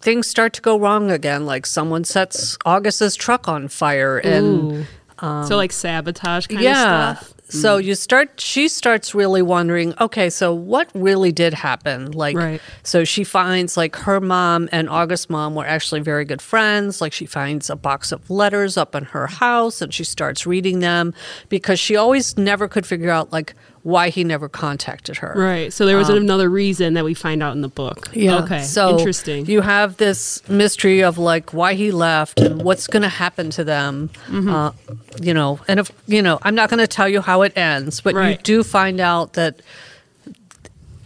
things 0.00 0.26
start 0.26 0.52
to 0.54 0.62
go 0.62 0.78
wrong 0.78 1.10
again. 1.10 1.44
Like 1.44 1.66
someone 1.66 2.04
sets 2.04 2.56
August's 2.64 3.16
truck 3.16 3.48
on 3.48 3.68
fire, 3.68 4.18
and 4.18 4.86
um, 5.18 5.46
so 5.46 5.56
like 5.56 5.72
sabotage 5.72 6.46
kind 6.46 6.62
yeah, 6.62 7.10
of 7.10 7.18
stuff. 7.18 7.34
So 7.52 7.78
mm. 7.78 7.84
you 7.84 7.94
start, 7.94 8.40
she 8.40 8.68
starts 8.68 9.14
really 9.14 9.42
wondering, 9.42 9.94
okay, 10.00 10.30
so 10.30 10.54
what 10.54 10.90
really 10.94 11.32
did 11.32 11.52
happen? 11.52 12.10
Like, 12.12 12.36
right. 12.36 12.60
so 12.82 13.04
she 13.04 13.24
finds 13.24 13.76
like 13.76 13.94
her 13.96 14.20
mom 14.20 14.68
and 14.72 14.88
August's 14.88 15.28
mom 15.28 15.54
were 15.54 15.66
actually 15.66 16.00
very 16.00 16.24
good 16.24 16.40
friends. 16.40 17.00
Like, 17.00 17.12
she 17.12 17.26
finds 17.26 17.68
a 17.68 17.76
box 17.76 18.10
of 18.10 18.28
letters 18.30 18.76
up 18.76 18.94
in 18.94 19.04
her 19.04 19.26
house 19.26 19.82
and 19.82 19.92
she 19.92 20.04
starts 20.04 20.46
reading 20.46 20.80
them 20.80 21.12
because 21.50 21.78
she 21.78 21.94
always 21.94 22.38
never 22.38 22.68
could 22.68 22.86
figure 22.86 23.10
out, 23.10 23.32
like, 23.32 23.54
why 23.82 24.10
he 24.10 24.22
never 24.22 24.48
contacted 24.48 25.16
her. 25.16 25.32
Right. 25.36 25.72
So 25.72 25.86
there 25.86 25.96
was 25.96 26.08
um, 26.08 26.16
another 26.16 26.48
reason 26.48 26.94
that 26.94 27.04
we 27.04 27.14
find 27.14 27.42
out 27.42 27.54
in 27.54 27.62
the 27.62 27.68
book. 27.68 28.10
Yeah. 28.12 28.44
Okay. 28.44 28.62
So 28.62 28.98
interesting. 28.98 29.46
You 29.46 29.60
have 29.60 29.96
this 29.96 30.46
mystery 30.48 31.02
of 31.02 31.18
like 31.18 31.52
why 31.52 31.74
he 31.74 31.90
left 31.90 32.40
and 32.40 32.62
what's 32.62 32.86
going 32.86 33.02
to 33.02 33.08
happen 33.08 33.50
to 33.50 33.64
them. 33.64 34.10
Mm-hmm. 34.26 34.48
Uh, 34.48 34.72
you 35.20 35.34
know, 35.34 35.58
and 35.66 35.80
if 35.80 35.90
you 36.06 36.22
know, 36.22 36.38
I'm 36.42 36.54
not 36.54 36.70
going 36.70 36.78
to 36.78 36.86
tell 36.86 37.08
you 37.08 37.20
how 37.20 37.42
it 37.42 37.56
ends, 37.56 38.00
but 38.00 38.14
right. 38.14 38.38
you 38.38 38.42
do 38.42 38.62
find 38.62 39.00
out 39.00 39.32
that 39.32 39.60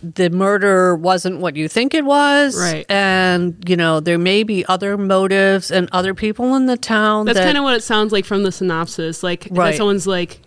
the 0.03 0.31
murder 0.31 0.95
wasn't 0.95 1.41
what 1.41 1.57
you 1.57 1.69
think 1.69 1.95
it 1.95 2.05
was. 2.05 2.57
Right. 2.57 2.87
And, 2.89 3.57
you 3.69 3.77
know, 3.77 4.01
there 4.01 4.19
may 4.19 4.43
be 4.43 4.65
other 4.67 4.97
motives 4.97 5.71
and 5.71 5.89
other 5.91 6.15
people 6.15 6.55
in 6.55 6.67
the 6.67 6.77
town. 6.77 7.27
That's 7.27 7.39
that, 7.39 7.45
kind 7.45 7.59
of 7.59 7.65
what 7.65 7.75
it 7.75 7.83
sounds 7.83 8.13
like 8.13 8.25
from 8.25 8.43
the 8.43 8.53
synopsis. 8.53 9.23
Like, 9.23 9.49
right. 9.51 9.75
someone's 9.75 10.07
like, 10.07 10.43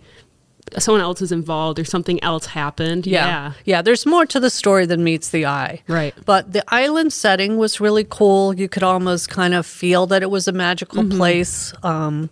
someone 0.78 1.02
else 1.02 1.22
is 1.22 1.32
involved 1.32 1.78
or 1.78 1.84
something 1.84 2.22
else 2.22 2.46
happened. 2.46 3.06
Yeah. 3.06 3.26
yeah. 3.26 3.52
Yeah. 3.64 3.82
There's 3.82 4.06
more 4.06 4.26
to 4.26 4.40
the 4.40 4.50
story 4.50 4.86
than 4.86 5.02
meets 5.04 5.30
the 5.30 5.46
eye. 5.46 5.82
Right. 5.88 6.14
But 6.24 6.52
the 6.52 6.64
island 6.68 7.12
setting 7.12 7.56
was 7.56 7.80
really 7.80 8.06
cool. 8.08 8.54
You 8.54 8.68
could 8.68 8.82
almost 8.82 9.28
kind 9.28 9.54
of 9.54 9.66
feel 9.66 10.06
that 10.06 10.22
it 10.22 10.30
was 10.30 10.48
a 10.48 10.52
magical 10.52 11.02
mm-hmm. 11.02 11.18
place. 11.18 11.72
Um, 11.82 12.30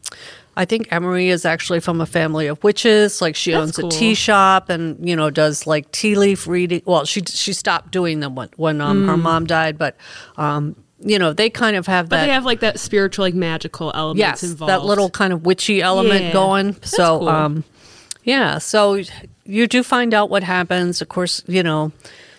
I 0.59 0.65
think 0.65 0.89
Emery 0.91 1.29
is 1.29 1.45
actually 1.45 1.79
from 1.79 2.01
a 2.01 2.07
family 2.07 2.49
of 2.49 2.63
witches. 2.65 3.23
Like 3.23 3.37
she 3.37 3.53
That's 3.53 3.63
owns 3.63 3.77
cool. 3.77 3.89
a 3.89 3.93
tea 3.93 4.15
shop 4.15 4.71
and 4.71 5.09
you 5.09 5.15
know 5.15 5.31
does 5.31 5.69
like 5.69 5.91
tea 5.93 6.17
leaf 6.17 6.49
reading. 6.49 6.83
Well, 6.85 7.05
she 7.05 7.23
she 7.23 7.53
stopped 7.53 7.93
doing 7.93 8.19
them 8.19 8.35
when 8.35 8.49
when 8.57 8.81
um, 8.81 9.05
mm. 9.05 9.07
her 9.07 9.17
mom 9.17 9.47
died, 9.47 9.79
but 9.79 9.97
um, 10.37 10.75
you 10.99 11.17
know 11.17 11.33
they 11.33 11.49
kind 11.49 11.77
of 11.77 11.87
have 11.87 12.09
but 12.09 12.17
that. 12.17 12.27
they 12.27 12.33
have 12.33 12.45
like 12.45 12.59
that 12.61 12.81
spiritual, 12.81 13.25
like 13.25 13.35
magical 13.35 13.93
element 13.95 14.19
yes, 14.19 14.43
involved. 14.43 14.71
that 14.71 14.83
little 14.83 15.09
kind 15.11 15.33
of 15.33 15.47
witchy 15.47 15.81
element 15.81 16.25
yeah. 16.25 16.33
going. 16.33 16.73
That's 16.73 16.91
so 16.91 17.21
cool. 17.21 17.29
um, 17.29 17.65
yeah, 18.23 18.59
so 18.59 19.03
you 19.45 19.67
do 19.67 19.83
find 19.83 20.15
out 20.15 20.31
what 20.31 20.43
happens. 20.43 21.01
Of 21.01 21.09
course, 21.09 21.43
you 21.47 21.63
know, 21.63 21.93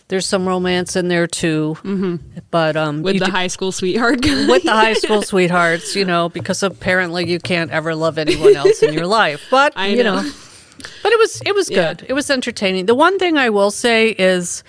there's 0.10 0.26
some 0.26 0.48
romance 0.48 0.96
in 0.96 1.08
there 1.08 1.28
too. 1.28 1.78
Mm-hmm. 1.80 2.16
But 2.52 2.76
um, 2.76 3.02
with 3.04 3.20
the 3.20 3.26
do, 3.26 3.32
high 3.32 3.48
school 3.48 3.72
sweetheart, 3.72 4.22
with 4.24 4.64
the 4.64 4.72
high 4.72 4.94
school 4.94 5.22
sweethearts, 5.34 5.96
you 5.96 6.06
know, 6.06 6.30
because 6.30 6.62
apparently 6.64 7.30
you 7.30 7.40
can't 7.40 7.72
ever 7.72 7.96
love 7.96 8.18
anyone 8.18 8.56
else 8.56 8.84
in 8.84 8.94
your 8.94 9.08
life. 9.08 9.48
But 9.50 9.74
I 9.76 9.88
you 9.88 10.04
know. 10.04 10.22
know, 10.22 10.32
but 11.04 11.12
it 11.12 11.20
was 11.20 11.42
it 11.46 11.56
was 11.56 11.70
good. 11.70 12.02
Yeah. 12.02 12.08
It 12.10 12.14
was 12.14 12.30
entertaining. 12.30 12.86
The 12.86 12.96
one 12.96 13.18
thing 13.20 13.38
I 13.38 13.50
will 13.50 13.72
say 13.72 14.10
is 14.10 14.64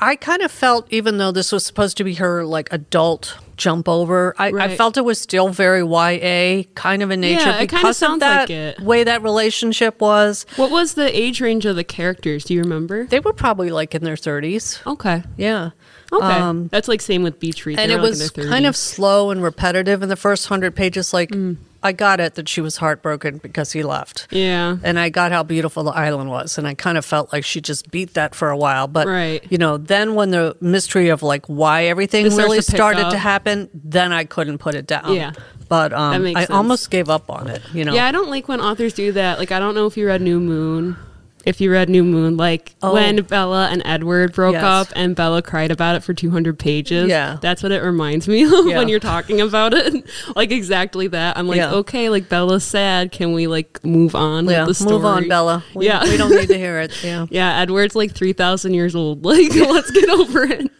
I 0.00 0.16
kind 0.16 0.42
of 0.42 0.50
felt, 0.50 0.86
even 0.92 1.18
though 1.18 1.30
this 1.30 1.52
was 1.52 1.64
supposed 1.64 1.96
to 1.98 2.04
be 2.04 2.14
her 2.14 2.44
like 2.44 2.72
adult 2.72 3.36
jump 3.62 3.88
over, 3.88 4.34
I, 4.38 4.50
right. 4.50 4.70
I 4.70 4.76
felt 4.76 4.96
it 4.96 5.04
was 5.04 5.20
still 5.20 5.48
very 5.50 5.82
YA 5.82 6.64
kind 6.74 7.02
of 7.02 7.10
in 7.10 7.20
nature 7.20 7.50
yeah, 7.50 7.60
because 7.60 8.02
of 8.02 8.18
that 8.20 8.50
like 8.50 8.78
way 8.80 9.04
that 9.04 9.22
relationship 9.22 10.00
was. 10.00 10.44
What 10.56 10.70
was 10.70 10.94
the 10.94 11.16
age 11.16 11.40
range 11.40 11.64
of 11.64 11.76
the 11.76 11.84
characters? 11.84 12.44
Do 12.44 12.54
you 12.54 12.62
remember? 12.62 13.06
They 13.06 13.20
were 13.20 13.32
probably 13.32 13.70
like 13.70 13.94
in 13.94 14.02
their 14.02 14.16
30s. 14.16 14.84
Okay. 14.86 15.22
Yeah. 15.36 15.70
Okay. 16.12 16.26
Um, 16.26 16.68
That's 16.68 16.88
like 16.88 17.00
same 17.00 17.22
with 17.22 17.38
Beach 17.38 17.64
Read. 17.64 17.78
And 17.78 17.90
They're 17.90 17.98
it 17.98 18.02
was 18.02 18.30
kind 18.32 18.66
of 18.66 18.76
slow 18.76 19.30
and 19.30 19.42
repetitive 19.42 20.02
in 20.02 20.08
the 20.08 20.16
first 20.16 20.46
hundred 20.48 20.74
pages. 20.74 21.14
Like, 21.14 21.30
mm. 21.30 21.56
I 21.82 21.92
got 21.92 22.20
it 22.20 22.34
that 22.34 22.48
she 22.48 22.60
was 22.60 22.76
heartbroken 22.76 23.38
because 23.38 23.72
he 23.72 23.82
left. 23.82 24.28
Yeah. 24.30 24.76
And 24.82 24.98
I 24.98 25.08
got 25.08 25.32
how 25.32 25.42
beautiful 25.42 25.82
the 25.82 25.90
island 25.90 26.30
was. 26.30 26.58
And 26.58 26.66
I 26.66 26.74
kind 26.74 26.96
of 26.96 27.04
felt 27.04 27.32
like 27.32 27.44
she 27.44 27.60
just 27.60 27.90
beat 27.90 28.14
that 28.14 28.34
for 28.34 28.50
a 28.50 28.56
while. 28.56 28.86
But, 28.86 29.08
right. 29.08 29.44
you 29.50 29.58
know, 29.58 29.78
then 29.78 30.14
when 30.14 30.30
the 30.30 30.56
mystery 30.60 31.08
of 31.08 31.22
like 31.22 31.46
why 31.46 31.86
everything 31.86 32.24
really 32.36 32.58
to 32.58 32.62
started 32.62 33.06
up. 33.06 33.12
to 33.12 33.18
happen, 33.18 33.68
then 33.74 34.12
I 34.12 34.24
couldn't 34.24 34.58
put 34.58 34.74
it 34.74 34.86
down. 34.86 35.14
Yeah. 35.14 35.32
But 35.68 35.92
um, 35.92 36.26
I 36.26 36.32
sense. 36.34 36.50
almost 36.50 36.90
gave 36.90 37.08
up 37.08 37.30
on 37.30 37.48
it, 37.48 37.62
you 37.72 37.84
know. 37.84 37.94
Yeah, 37.94 38.06
I 38.06 38.12
don't 38.12 38.28
like 38.28 38.46
when 38.46 38.60
authors 38.60 38.92
do 38.92 39.12
that. 39.12 39.38
Like, 39.38 39.52
I 39.52 39.58
don't 39.58 39.74
know 39.74 39.86
if 39.86 39.96
you 39.96 40.06
read 40.06 40.20
New 40.20 40.38
Moon 40.38 40.96
if 41.44 41.60
you 41.60 41.70
read 41.70 41.88
New 41.88 42.04
Moon, 42.04 42.36
like 42.36 42.74
oh. 42.82 42.94
when 42.94 43.22
Bella 43.22 43.68
and 43.70 43.82
Edward 43.84 44.32
broke 44.32 44.54
yes. 44.54 44.62
up 44.62 44.88
and 44.94 45.16
Bella 45.16 45.42
cried 45.42 45.70
about 45.70 45.96
it 45.96 46.02
for 46.02 46.14
200 46.14 46.58
pages. 46.58 47.08
Yeah. 47.08 47.38
That's 47.40 47.62
what 47.62 47.72
it 47.72 47.82
reminds 47.82 48.28
me 48.28 48.42
of 48.58 48.66
yeah. 48.66 48.76
when 48.76 48.88
you're 48.88 49.00
talking 49.00 49.40
about 49.40 49.74
it. 49.74 50.04
like 50.36 50.50
exactly 50.50 51.08
that. 51.08 51.36
I'm 51.36 51.48
like, 51.48 51.58
yeah. 51.58 51.72
okay, 51.72 52.08
like 52.08 52.28
Bella's 52.28 52.64
sad. 52.64 53.12
Can 53.12 53.32
we 53.32 53.46
like 53.46 53.84
move 53.84 54.14
on 54.14 54.46
yeah. 54.46 54.60
with 54.60 54.68
the 54.68 54.74
story? 54.74 54.92
Move 54.96 55.04
on, 55.04 55.28
Bella. 55.28 55.64
We, 55.74 55.86
yeah. 55.86 56.04
we 56.04 56.16
don't 56.16 56.30
need 56.30 56.48
to 56.48 56.58
hear 56.58 56.78
it. 56.80 56.92
Yeah. 57.02 57.26
yeah. 57.30 57.60
Edward's 57.60 57.96
like 57.96 58.12
3,000 58.14 58.74
years 58.74 58.94
old. 58.94 59.24
Like, 59.24 59.54
let's 59.54 59.90
get 59.90 60.08
over 60.08 60.44
it. 60.44 60.70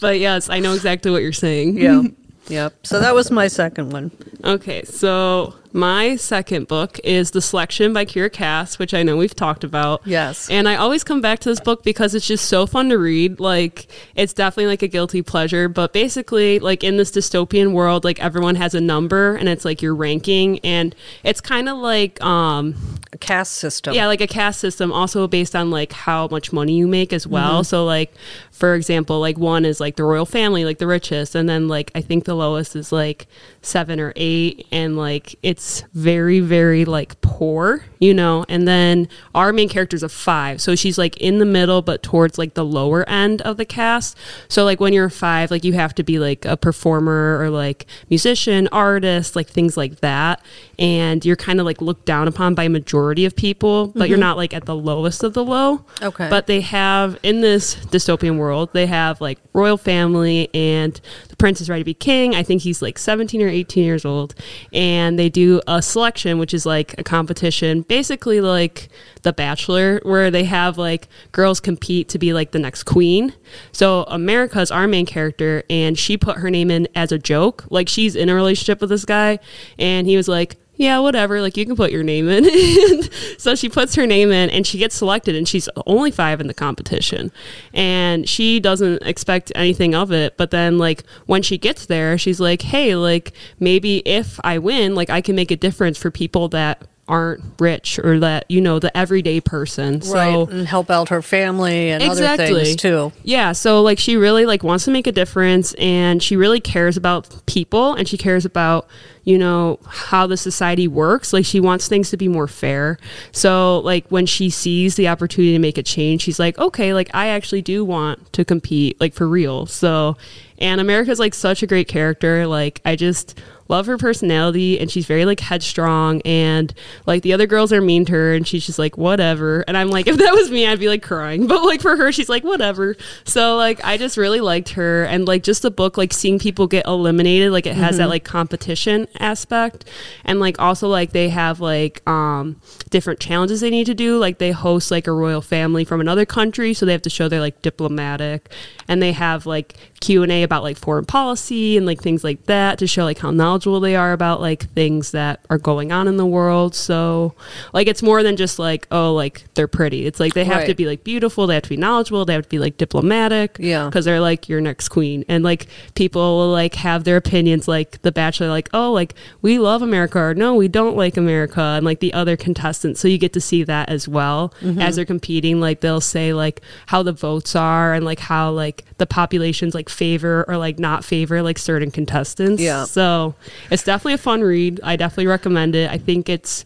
but 0.00 0.20
yes, 0.20 0.48
I 0.50 0.60
know 0.60 0.74
exactly 0.74 1.10
what 1.10 1.22
you're 1.22 1.32
saying. 1.32 1.78
Yeah. 1.78 2.02
Yep. 2.48 2.86
So 2.86 3.00
that 3.00 3.14
was 3.14 3.30
my 3.30 3.48
second 3.48 3.92
one. 3.92 4.10
Okay. 4.44 4.84
So 4.84 5.54
my 5.72 6.16
second 6.16 6.66
book 6.66 6.98
is 7.04 7.32
The 7.32 7.42
Selection 7.42 7.92
by 7.92 8.04
Kiera 8.04 8.32
Cass, 8.32 8.78
which 8.78 8.94
I 8.94 9.02
know 9.02 9.16
we've 9.16 9.34
talked 9.34 9.64
about. 9.64 10.00
Yes. 10.06 10.48
And 10.48 10.68
I 10.68 10.76
always 10.76 11.04
come 11.04 11.20
back 11.20 11.40
to 11.40 11.48
this 11.48 11.60
book 11.60 11.82
because 11.82 12.14
it's 12.14 12.26
just 12.26 12.46
so 12.46 12.66
fun 12.66 12.88
to 12.88 12.98
read. 12.98 13.38
Like, 13.38 13.88
it's 14.14 14.32
definitely 14.32 14.68
like 14.68 14.82
a 14.82 14.88
guilty 14.88 15.22
pleasure. 15.22 15.68
But 15.68 15.92
basically, 15.92 16.58
like 16.58 16.82
in 16.82 16.96
this 16.96 17.10
dystopian 17.10 17.72
world, 17.72 18.04
like 18.04 18.20
everyone 18.20 18.54
has 18.56 18.74
a 18.74 18.80
number 18.80 19.36
and 19.36 19.48
it's 19.48 19.64
like 19.64 19.82
your 19.82 19.94
ranking. 19.94 20.58
And 20.60 20.94
it's 21.24 21.40
kind 21.40 21.68
of 21.68 21.76
like 21.76 22.22
um, 22.22 22.74
a 23.12 23.18
caste 23.18 23.54
system. 23.54 23.94
Yeah, 23.94 24.06
like 24.06 24.20
a 24.20 24.26
caste 24.26 24.60
system, 24.60 24.92
also 24.92 25.26
based 25.28 25.56
on 25.56 25.70
like 25.70 25.92
how 25.92 26.28
much 26.28 26.52
money 26.52 26.74
you 26.74 26.86
make 26.86 27.12
as 27.12 27.26
well. 27.26 27.60
Mm-hmm. 27.60 27.64
So, 27.64 27.84
like, 27.84 28.12
for 28.50 28.74
example, 28.74 29.20
like 29.20 29.38
one 29.38 29.64
is 29.64 29.80
like 29.80 29.96
the 29.96 30.04
royal 30.04 30.26
family, 30.26 30.64
like 30.64 30.78
the 30.78 30.86
richest. 30.86 31.34
And 31.34 31.48
then, 31.48 31.68
like, 31.68 31.90
I 31.94 32.00
think 32.00 32.24
the 32.24 32.34
lowest 32.34 32.76
is 32.76 32.92
like 32.92 33.26
seven 33.62 34.00
or 34.00 34.12
eight. 34.16 34.66
And 34.70 34.96
like, 34.96 35.36
it's 35.42 35.84
very 35.94 36.40
very 36.40 36.84
like 36.84 37.20
poor 37.20 37.84
you 37.98 38.14
know 38.14 38.44
and 38.48 38.66
then 38.66 39.08
our 39.34 39.52
main 39.52 39.68
character 39.68 39.94
is 39.94 40.02
a 40.02 40.08
five 40.08 40.60
so 40.60 40.74
she's 40.74 40.98
like 40.98 41.16
in 41.18 41.38
the 41.38 41.44
middle 41.44 41.82
but 41.82 42.02
towards 42.02 42.38
like 42.38 42.54
the 42.54 42.64
lower 42.64 43.08
end 43.08 43.42
of 43.42 43.56
the 43.56 43.64
cast 43.64 44.16
so 44.48 44.64
like 44.64 44.80
when 44.80 44.92
you're 44.92 45.06
a 45.06 45.10
five 45.10 45.50
like 45.50 45.64
you 45.64 45.72
have 45.72 45.94
to 45.94 46.02
be 46.02 46.18
like 46.18 46.44
a 46.44 46.56
performer 46.56 47.38
or 47.40 47.50
like 47.50 47.86
musician 48.08 48.68
artist 48.72 49.36
like 49.36 49.48
things 49.48 49.76
like 49.76 50.00
that 50.00 50.40
and 50.78 51.24
you're 51.24 51.36
kind 51.36 51.60
of 51.60 51.66
like 51.66 51.80
looked 51.80 52.04
down 52.04 52.28
upon 52.28 52.54
by 52.54 52.64
a 52.64 52.68
majority 52.68 53.24
of 53.24 53.34
people 53.36 53.88
but 53.88 53.94
mm-hmm. 53.94 54.10
you're 54.10 54.18
not 54.18 54.36
like 54.36 54.54
at 54.54 54.64
the 54.64 54.76
lowest 54.76 55.22
of 55.22 55.34
the 55.34 55.44
low 55.44 55.84
okay 56.02 56.28
but 56.28 56.46
they 56.46 56.60
have 56.60 57.18
in 57.22 57.40
this 57.40 57.76
dystopian 57.86 58.38
world 58.38 58.70
they 58.72 58.86
have 58.86 59.20
like 59.20 59.38
royal 59.52 59.76
family 59.76 60.48
and 60.54 61.00
the 61.28 61.36
prince 61.36 61.60
is 61.60 61.68
ready 61.68 61.80
to 61.80 61.84
be 61.84 61.94
king 61.94 62.34
i 62.34 62.42
think 62.42 62.62
he's 62.62 62.80
like 62.80 62.98
17 62.98 63.42
or 63.42 63.48
18 63.48 63.84
years 63.84 64.04
old 64.04 64.34
and 64.72 65.18
they 65.18 65.28
do 65.28 65.60
a 65.66 65.82
selection, 65.82 66.38
which 66.38 66.54
is 66.54 66.66
like 66.66 66.98
a 66.98 67.04
competition, 67.04 67.82
basically 67.82 68.40
like 68.40 68.88
The 69.22 69.32
Bachelor, 69.32 70.00
where 70.02 70.30
they 70.30 70.44
have 70.44 70.78
like 70.78 71.08
girls 71.32 71.60
compete 71.60 72.08
to 72.10 72.18
be 72.18 72.32
like 72.32 72.52
the 72.52 72.58
next 72.58 72.84
queen. 72.84 73.34
So 73.72 74.04
America's 74.04 74.70
our 74.70 74.86
main 74.86 75.06
character, 75.06 75.62
and 75.68 75.98
she 75.98 76.16
put 76.16 76.38
her 76.38 76.50
name 76.50 76.70
in 76.70 76.88
as 76.94 77.12
a 77.12 77.18
joke. 77.18 77.64
Like 77.70 77.88
she's 77.88 78.16
in 78.16 78.28
a 78.28 78.34
relationship 78.34 78.80
with 78.80 78.90
this 78.90 79.04
guy, 79.04 79.38
and 79.78 80.06
he 80.06 80.16
was 80.16 80.28
like, 80.28 80.56
yeah, 80.78 81.00
whatever. 81.00 81.42
Like, 81.42 81.56
you 81.56 81.66
can 81.66 81.74
put 81.74 81.90
your 81.90 82.04
name 82.04 82.28
in. 82.28 82.44
so 83.38 83.56
she 83.56 83.68
puts 83.68 83.96
her 83.96 84.06
name 84.06 84.30
in 84.30 84.48
and 84.48 84.64
she 84.64 84.78
gets 84.78 84.94
selected, 84.94 85.34
and 85.34 85.46
she's 85.46 85.68
only 85.86 86.12
five 86.12 86.40
in 86.40 86.46
the 86.46 86.54
competition. 86.54 87.32
And 87.74 88.28
she 88.28 88.60
doesn't 88.60 89.02
expect 89.02 89.50
anything 89.56 89.96
of 89.96 90.12
it. 90.12 90.36
But 90.36 90.52
then, 90.52 90.78
like, 90.78 91.02
when 91.26 91.42
she 91.42 91.58
gets 91.58 91.86
there, 91.86 92.16
she's 92.16 92.38
like, 92.38 92.62
hey, 92.62 92.94
like, 92.94 93.32
maybe 93.58 93.98
if 94.06 94.38
I 94.44 94.58
win, 94.58 94.94
like, 94.94 95.10
I 95.10 95.20
can 95.20 95.34
make 95.34 95.50
a 95.50 95.56
difference 95.56 95.98
for 95.98 96.12
people 96.12 96.48
that 96.50 96.86
aren't 97.08 97.42
rich 97.58 97.98
or 97.98 98.20
that 98.20 98.44
you 98.48 98.60
know 98.60 98.78
the 98.78 98.94
everyday 98.96 99.40
person. 99.40 100.00
So 100.02 100.14
right, 100.14 100.48
and 100.50 100.66
help 100.66 100.90
out 100.90 101.08
her 101.08 101.22
family 101.22 101.90
and 101.90 102.02
exactly. 102.02 102.46
other 102.46 102.64
things 102.64 102.76
too. 102.76 103.12
Yeah 103.22 103.52
so 103.52 103.82
like 103.82 103.98
she 103.98 104.16
really 104.16 104.46
like 104.46 104.62
wants 104.62 104.84
to 104.84 104.90
make 104.90 105.06
a 105.06 105.12
difference 105.12 105.74
and 105.74 106.22
she 106.22 106.36
really 106.36 106.60
cares 106.60 106.96
about 106.96 107.46
people 107.46 107.94
and 107.94 108.06
she 108.06 108.18
cares 108.18 108.44
about 108.44 108.86
you 109.24 109.36
know 109.38 109.78
how 109.86 110.26
the 110.26 110.36
society 110.36 110.88
works. 110.88 111.32
Like 111.32 111.44
she 111.44 111.60
wants 111.60 111.88
things 111.88 112.10
to 112.10 112.16
be 112.16 112.28
more 112.28 112.48
fair. 112.48 112.98
So 113.32 113.80
like 113.80 114.06
when 114.08 114.26
she 114.26 114.50
sees 114.50 114.94
the 114.96 115.08
opportunity 115.08 115.52
to 115.52 115.58
make 115.58 115.78
a 115.78 115.82
change 115.82 116.22
she's 116.22 116.38
like 116.38 116.58
okay 116.58 116.94
like 116.94 117.10
i 117.14 117.28
actually 117.28 117.62
do 117.62 117.84
want 117.84 118.32
to 118.32 118.44
compete 118.44 119.00
like 119.00 119.14
for 119.14 119.28
real. 119.28 119.66
So 119.66 120.16
and 120.58 120.80
america's 120.80 121.18
like 121.18 121.34
such 121.34 121.62
a 121.62 121.66
great 121.66 121.88
character. 121.88 122.46
Like 122.46 122.80
i 122.84 122.96
just 122.96 123.38
love 123.68 123.86
her 123.86 123.98
personality 123.98 124.78
and 124.80 124.90
she's 124.90 125.06
very 125.06 125.24
like 125.24 125.40
headstrong 125.40 126.20
and 126.22 126.74
like 127.06 127.22
the 127.22 127.32
other 127.32 127.46
girls 127.46 127.72
are 127.72 127.80
mean 127.80 128.04
to 128.04 128.12
her 128.12 128.34
and 128.34 128.46
she's 128.46 128.66
just 128.66 128.78
like 128.78 128.96
whatever. 128.96 129.64
And 129.68 129.76
i'm 129.76 129.90
like 129.90 130.06
if 130.08 130.16
that 130.16 130.32
was 130.32 130.50
me 130.50 130.66
i'd 130.66 130.80
be 130.80 130.88
like 130.88 131.02
crying. 131.02 131.46
But 131.46 131.62
like 131.64 131.80
for 131.80 131.96
her 131.96 132.12
she's 132.12 132.28
like 132.28 132.44
whatever. 132.44 132.96
So 133.24 133.56
like 133.56 133.84
i 133.84 133.96
just 133.96 134.16
really 134.16 134.40
liked 134.40 134.70
her 134.70 135.04
and 135.04 135.26
like 135.26 135.42
just 135.42 135.62
the 135.62 135.70
book 135.70 135.96
like 135.96 136.12
seeing 136.12 136.38
people 136.38 136.66
get 136.66 136.86
eliminated 136.86 137.52
like 137.52 137.66
it 137.66 137.74
has 137.74 137.92
mm-hmm. 137.92 137.98
that 137.98 138.08
like 138.08 138.24
competition 138.24 139.06
aspect 139.18 139.84
and 140.24 140.40
like 140.40 140.58
also 140.58 140.88
like 140.88 141.12
they 141.12 141.28
have 141.28 141.60
like 141.60 142.06
um 142.08 142.60
different 142.90 143.20
challenges 143.20 143.60
they 143.60 143.70
need 143.70 143.86
to 143.86 143.94
do 143.94 144.18
like 144.18 144.38
they 144.38 144.50
host 144.52 144.90
like 144.90 145.06
a 145.06 145.12
royal 145.12 145.42
family 145.42 145.84
from 145.84 146.00
another 146.00 146.24
country 146.24 146.74
so 146.74 146.86
they 146.86 146.92
have 146.92 147.02
to 147.02 147.10
show 147.10 147.28
they're 147.28 147.40
like 147.40 147.60
diplomatic 147.62 148.50
and 148.88 149.02
they 149.02 149.12
have 149.12 149.46
like 149.46 149.74
q&a 150.00 150.42
about 150.42 150.62
like 150.62 150.76
foreign 150.76 151.04
policy 151.04 151.76
and 151.76 151.86
like 151.86 152.00
things 152.00 152.24
like 152.24 152.44
that 152.46 152.78
to 152.78 152.86
show 152.86 153.04
like 153.04 153.18
how 153.18 153.30
knowledgeable 153.30 153.80
they 153.80 153.96
are 153.96 154.12
about 154.12 154.40
like 154.40 154.68
things 154.70 155.10
that 155.12 155.44
are 155.50 155.58
going 155.58 155.92
on 155.92 156.08
in 156.08 156.16
the 156.16 156.26
world. 156.26 156.74
So 156.74 157.34
like 157.72 157.86
it's 157.86 158.02
more 158.02 158.22
than 158.22 158.36
just 158.36 158.58
like 158.58 158.86
oh 158.90 159.14
like 159.14 159.44
they're 159.54 159.68
pretty. 159.68 160.06
It's 160.06 160.20
like 160.20 160.34
they 160.34 160.44
have 160.44 160.58
right. 160.58 160.66
to 160.66 160.74
be 160.74 160.86
like 160.86 161.04
beautiful. 161.04 161.46
They 161.46 161.54
have 161.54 161.64
to 161.64 161.68
be 161.68 161.76
knowledgeable. 161.76 162.24
They 162.24 162.34
have 162.34 162.44
to 162.44 162.48
be 162.48 162.58
like 162.58 162.76
diplomatic. 162.76 163.56
Yeah, 163.58 163.86
because 163.86 164.04
they're 164.04 164.20
like 164.20 164.48
your 164.48 164.60
next 164.60 164.88
queen. 164.88 165.24
And 165.28 165.44
like 165.44 165.66
people 165.94 166.38
will 166.38 166.50
like 166.50 166.74
have 166.76 167.04
their 167.04 167.16
opinions. 167.16 167.68
Like 167.68 168.00
the 168.02 168.12
Bachelor, 168.12 168.48
like 168.48 168.68
oh 168.72 168.92
like 168.92 169.14
we 169.42 169.58
love 169.58 169.82
America 169.82 170.18
or 170.18 170.34
no 170.34 170.54
we 170.54 170.68
don't 170.68 170.96
like 170.96 171.16
America. 171.16 171.60
And 171.60 171.84
like 171.84 172.00
the 172.00 172.12
other 172.12 172.36
contestants, 172.36 173.00
so 173.00 173.08
you 173.08 173.18
get 173.18 173.32
to 173.34 173.40
see 173.40 173.64
that 173.64 173.88
as 173.88 174.08
well 174.08 174.54
mm-hmm. 174.60 174.80
as 174.80 174.96
they're 174.96 175.04
competing. 175.04 175.60
Like 175.60 175.80
they'll 175.80 176.00
say 176.00 176.32
like 176.32 176.60
how 176.86 177.02
the 177.02 177.12
votes 177.12 177.54
are 177.54 177.94
and 177.94 178.04
like 178.04 178.20
how 178.20 178.50
like 178.50 178.77
the 178.98 179.06
populations 179.06 179.74
like 179.74 179.88
favor 179.88 180.44
or 180.48 180.56
like 180.56 180.78
not 180.78 181.04
favor 181.04 181.42
like 181.42 181.58
certain 181.58 181.90
contestants. 181.90 182.62
Yeah. 182.62 182.84
So 182.84 183.34
it's 183.70 183.84
definitely 183.84 184.14
a 184.14 184.18
fun 184.18 184.42
read. 184.42 184.80
I 184.82 184.96
definitely 184.96 185.26
recommend 185.26 185.74
it. 185.74 185.90
I 185.90 185.98
think 185.98 186.28
it's 186.28 186.64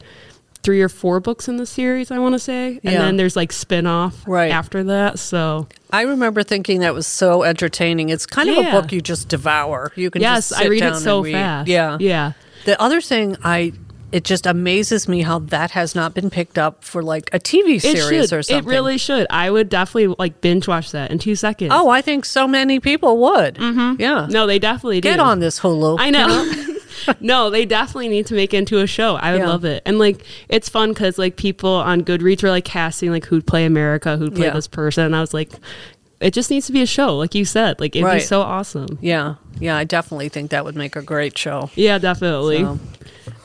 three 0.62 0.80
or 0.80 0.88
four 0.88 1.20
books 1.20 1.48
in 1.48 1.56
the 1.56 1.66
series, 1.66 2.10
I 2.10 2.18
want 2.18 2.34
to 2.34 2.38
say. 2.38 2.68
And 2.68 2.80
yeah. 2.84 2.98
then 2.98 3.16
there's 3.16 3.36
like 3.36 3.52
spin 3.52 3.86
off 3.86 4.26
right. 4.26 4.52
after 4.52 4.84
that. 4.84 5.18
So 5.18 5.66
I 5.90 6.02
remember 6.02 6.42
thinking 6.42 6.80
that 6.80 6.94
was 6.94 7.06
so 7.06 7.42
entertaining. 7.42 8.08
It's 8.10 8.26
kind 8.26 8.48
yeah. 8.48 8.60
of 8.60 8.66
a 8.66 8.70
book 8.70 8.92
you 8.92 9.00
just 9.00 9.28
devour. 9.28 9.92
You 9.96 10.10
can 10.10 10.22
yes, 10.22 10.52
I 10.52 10.66
read 10.66 10.82
it 10.82 10.96
so 10.96 11.22
read. 11.22 11.32
fast. 11.32 11.68
Yeah. 11.68 11.96
Yeah. 12.00 12.32
The 12.64 12.80
other 12.80 13.00
thing 13.00 13.36
I 13.42 13.72
it 14.12 14.24
just 14.24 14.46
amazes 14.46 15.08
me 15.08 15.22
how 15.22 15.38
that 15.38 15.70
has 15.72 15.94
not 15.94 16.14
been 16.14 16.30
picked 16.30 16.58
up 16.58 16.84
for 16.84 17.02
like 17.02 17.30
a 17.34 17.40
TV 17.40 17.80
series 17.80 18.32
or 18.32 18.42
something. 18.42 18.64
It 18.64 18.68
really 18.68 18.98
should. 18.98 19.26
I 19.30 19.50
would 19.50 19.68
definitely 19.68 20.14
like 20.18 20.40
binge 20.40 20.68
watch 20.68 20.92
that 20.92 21.10
in 21.10 21.18
two 21.18 21.34
seconds. 21.34 21.70
Oh, 21.74 21.88
I 21.88 22.02
think 22.02 22.24
so 22.24 22.46
many 22.46 22.78
people 22.78 23.18
would. 23.18 23.56
Mm-hmm. 23.56 24.00
Yeah. 24.00 24.26
No, 24.30 24.46
they 24.46 24.58
definitely 24.58 25.00
do. 25.00 25.08
Get 25.08 25.18
on 25.18 25.40
this 25.40 25.60
Hulu. 25.60 25.96
I 25.98 26.10
know. 26.10 26.42
You 26.42 26.56
know? 26.66 26.72
no, 27.20 27.50
they 27.50 27.64
definitely 27.64 28.08
need 28.08 28.26
to 28.26 28.34
make 28.34 28.54
it 28.54 28.58
into 28.58 28.78
a 28.78 28.86
show. 28.86 29.16
I 29.16 29.32
would 29.32 29.40
yeah. 29.40 29.48
love 29.48 29.64
it. 29.64 29.82
And 29.86 29.98
like 29.98 30.24
it's 30.48 30.68
fun 30.68 30.90
because 30.90 31.18
like 31.18 31.36
people 31.36 31.74
on 31.74 32.02
Goodreads 32.02 32.42
were 32.42 32.50
like 32.50 32.64
casting 32.64 33.10
like 33.10 33.24
who'd 33.24 33.46
play 33.46 33.64
America, 33.64 34.16
who'd 34.16 34.34
play 34.34 34.46
yeah. 34.46 34.52
this 34.52 34.68
person. 34.68 35.06
And 35.06 35.16
I 35.16 35.20
was 35.20 35.34
like, 35.34 35.52
it 36.20 36.32
just 36.32 36.50
needs 36.50 36.66
to 36.66 36.72
be 36.72 36.82
a 36.82 36.86
show, 36.86 37.16
like 37.16 37.34
you 37.34 37.44
said. 37.44 37.80
Like 37.80 37.96
it'd 37.96 38.04
right. 38.04 38.14
be 38.14 38.20
so 38.20 38.42
awesome. 38.42 38.98
Yeah, 39.00 39.36
yeah, 39.58 39.76
I 39.76 39.84
definitely 39.84 40.28
think 40.28 40.50
that 40.50 40.64
would 40.64 40.76
make 40.76 40.96
a 40.96 41.02
great 41.02 41.36
show. 41.36 41.70
Yeah, 41.74 41.98
definitely. 41.98 42.60
So. 42.60 42.78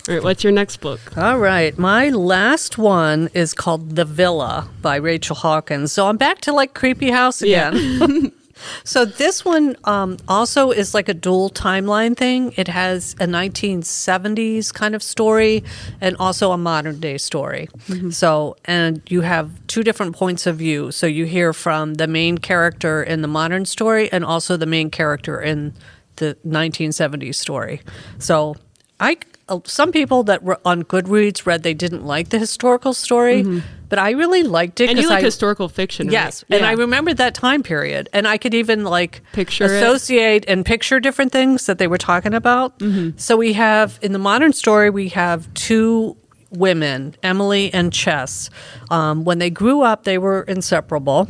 All 0.08 0.16
right, 0.16 0.24
what's 0.24 0.44
your 0.44 0.54
next 0.54 0.78
book? 0.78 1.18
All 1.18 1.38
right, 1.38 1.78
my 1.78 2.10
last 2.10 2.78
one 2.78 3.30
is 3.34 3.54
called 3.54 3.98
The 3.98 4.06
Villa 4.06 4.70
by 4.82 4.96
Rachel 4.96 5.36
Hawkins. 5.36 5.92
So 5.92 6.08
I'm 6.08 6.16
back 6.16 6.40
to 6.42 6.54
like 6.54 6.74
Creepy 6.74 7.12
House 7.12 7.42
again. 7.42 7.76
Yeah. 7.76 8.30
So 8.84 9.06
this 9.06 9.46
one 9.46 9.76
um, 9.84 10.18
also 10.28 10.72
is 10.72 10.96
like 10.96 11.10
a 11.10 11.14
dual 11.14 11.52
timeline 11.52 12.18
thing. 12.18 12.54
It 12.58 12.68
has 12.68 13.14
a 13.20 13.28
1970s 13.28 14.74
kind 14.74 14.96
of 14.96 15.04
story 15.04 15.64
and 16.02 16.16
also 16.18 16.52
a 16.52 16.58
modern 16.58 17.00
day 17.00 17.20
story. 17.20 17.70
Mm-hmm. 17.88 18.10
So 18.10 18.58
and 18.66 19.02
you 19.10 19.22
have 19.22 19.52
two 19.68 19.84
different 19.84 20.16
points 20.16 20.48
of 20.48 20.58
view. 20.58 20.92
So 20.92 21.06
you 21.06 21.26
hear 21.26 21.54
from 21.54 21.96
the 21.96 22.08
main 22.08 22.40
character 22.40 23.04
in 23.04 23.22
the 23.22 23.28
modern 23.28 23.66
story 23.66 24.12
and 24.12 24.26
also 24.26 24.58
the 24.58 24.66
main 24.66 24.90
character 24.90 25.40
in 25.40 25.74
the 26.16 26.36
1970s 26.46 27.36
story. 27.36 27.82
So 28.18 28.56
I 29.00 29.18
some 29.66 29.92
people 29.92 30.24
that 30.24 30.44
were 30.44 30.60
on 30.66 30.84
Goodreads 30.84 31.46
read 31.46 31.64
they 31.64 31.74
didn't 31.74 32.06
like 32.06 32.30
the 32.30 32.40
historical 32.40 32.94
story, 32.94 33.44
mm-hmm. 33.44 33.60
but 33.90 33.98
I 33.98 34.12
really 34.12 34.44
liked 34.44 34.82
it. 34.82 34.90
And 34.90 35.00
you 35.00 35.08
like 35.08 35.20
I, 35.20 35.26
historical 35.26 35.70
fiction, 35.70 36.12
yes? 36.12 36.44
Right? 36.50 36.58
And 36.58 36.66
yeah. 36.66 36.70
I 36.70 36.74
remember 36.74 37.14
that 37.14 37.34
time 37.34 37.64
period, 37.64 38.10
and 38.12 38.28
I 38.28 38.38
could 38.38 38.54
even 38.54 38.84
like 38.84 39.22
picture 39.34 39.66
associate 39.66 40.44
it. 40.44 40.50
and 40.50 40.66
picture 40.66 41.00
different 41.00 41.32
things 41.32 41.66
that 41.66 41.78
they 41.78 41.88
were 41.88 41.98
talking 41.98 42.34
about. 42.34 42.78
Mm-hmm. 42.80 43.18
So 43.18 43.38
we 43.38 43.54
have 43.54 44.00
in 44.02 44.12
the 44.12 44.20
modern 44.20 44.54
story 44.54 44.90
we 44.90 45.10
have 45.10 45.52
two 45.54 46.18
women, 46.52 47.16
Emily 47.24 47.74
and 47.74 47.92
Chess. 47.92 48.50
Um, 48.90 49.24
when 49.24 49.40
they 49.40 49.50
grew 49.50 49.82
up, 49.82 50.04
they 50.04 50.18
were 50.18 50.44
inseparable. 50.44 51.28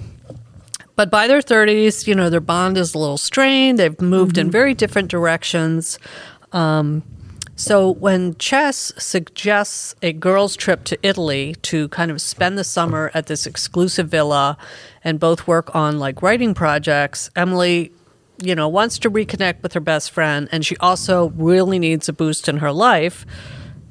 But 0.95 1.12
by 1.12 1.27
their 1.27 1.41
30s, 1.41 2.08
you 2.08 2.15
know, 2.15 2.30
their 2.32 2.41
bond 2.41 2.77
is 2.77 2.95
a 2.95 2.97
little 2.97 3.19
strained. 3.19 3.77
They've 3.77 4.01
moved 4.01 4.38
mm-hmm. 4.38 4.47
in 4.47 4.51
very 4.51 4.73
different 4.73 5.10
directions. 5.10 5.99
Um, 6.51 7.03
so 7.57 7.89
when 7.89 8.35
Chess 8.35 8.93
suggests 8.99 9.95
a 10.03 10.13
girls' 10.13 10.55
trip 10.55 10.83
to 10.85 10.99
Italy 11.01 11.55
to 11.63 11.87
kind 11.89 12.11
of 12.11 12.21
spend 12.21 12.55
the 12.55 12.63
summer 12.63 13.09
at 13.15 13.25
this 13.25 13.47
exclusive 13.47 14.09
villa 14.09 14.59
and 15.03 15.19
both 15.19 15.47
work 15.47 15.75
on 15.75 15.97
like 15.97 16.21
writing 16.21 16.53
projects, 16.53 17.31
Emily, 17.35 17.91
you 18.39 18.53
know, 18.53 18.69
wants 18.69 18.99
to 18.99 19.09
reconnect 19.09 19.63
with 19.63 19.73
her 19.73 19.79
best 19.79 20.11
friend 20.11 20.47
and 20.51 20.63
she 20.63 20.77
also 20.77 21.29
really 21.31 21.79
needs 21.79 22.07
a 22.07 22.13
boost 22.13 22.47
in 22.47 22.57
her 22.57 22.71
life 22.71 23.25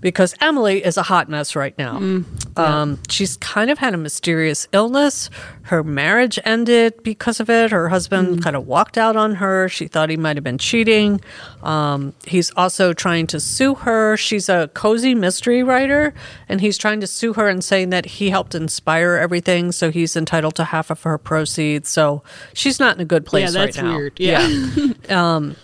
because 0.07 0.37
Emily 0.41 0.85
is 0.85 0.97
a 0.97 1.03
hot 1.03 1.29
mess 1.29 1.57
right 1.57 1.77
now. 1.77 1.99
Mm, 1.99 2.25
yeah. 2.57 2.83
um, 2.83 3.01
she's 3.09 3.37
kind 3.39 3.73
of 3.73 3.79
had 3.79 3.93
a 3.93 3.97
mysterious 3.97 4.69
illness. 4.71 5.31
Her 5.63 5.83
marriage 5.83 6.39
ended 6.45 7.03
because 7.03 7.41
of 7.41 7.51
it. 7.51 7.73
Her 7.73 7.89
husband 7.89 8.39
mm. 8.39 8.41
kind 8.45 8.55
of 8.55 8.69
walked 8.69 8.97
out 8.97 9.17
on 9.17 9.35
her. 9.35 9.69
She 9.69 9.89
thought 9.89 10.09
he 10.09 10.17
might 10.17 10.37
have 10.37 10.45
been 10.45 10.59
cheating. 10.59 11.21
Um, 11.65 12.15
he's 12.25 12.53
also 12.53 12.93
trying 12.93 13.27
to 13.27 13.41
sue 13.41 13.75
her. 13.75 14.17
She's 14.17 14.49
a 14.49 14.71
cozy 14.75 15.13
mystery 15.13 15.65
writer, 15.65 16.15
and 16.49 16.61
he's 16.61 16.79
trying 16.79 17.01
to 17.01 17.09
sue 17.09 17.33
her 17.33 17.49
and 17.49 17.65
saying 17.65 17.91
that 17.91 18.05
he 18.07 18.31
helped 18.31 18.55
inspire 18.55 19.15
everything, 19.15 19.73
so 19.73 19.91
he's 19.91 20.15
entitled 20.15 20.55
to 20.55 20.67
half 20.67 20.89
of 20.89 21.03
her 21.03 21.19
proceeds. 21.19 21.89
So 21.89 22.23
she's 22.55 22.79
not 22.79 22.95
in 22.95 23.01
a 23.01 23.05
good 23.05 23.27
place 23.27 23.53
yeah, 23.53 23.65
that's 23.65 23.77
right 23.77 23.85
now. 23.85 23.97
Weird. 23.97 24.21
Yeah. 24.21 24.47
yeah. 24.47 24.95
um, 25.37 25.57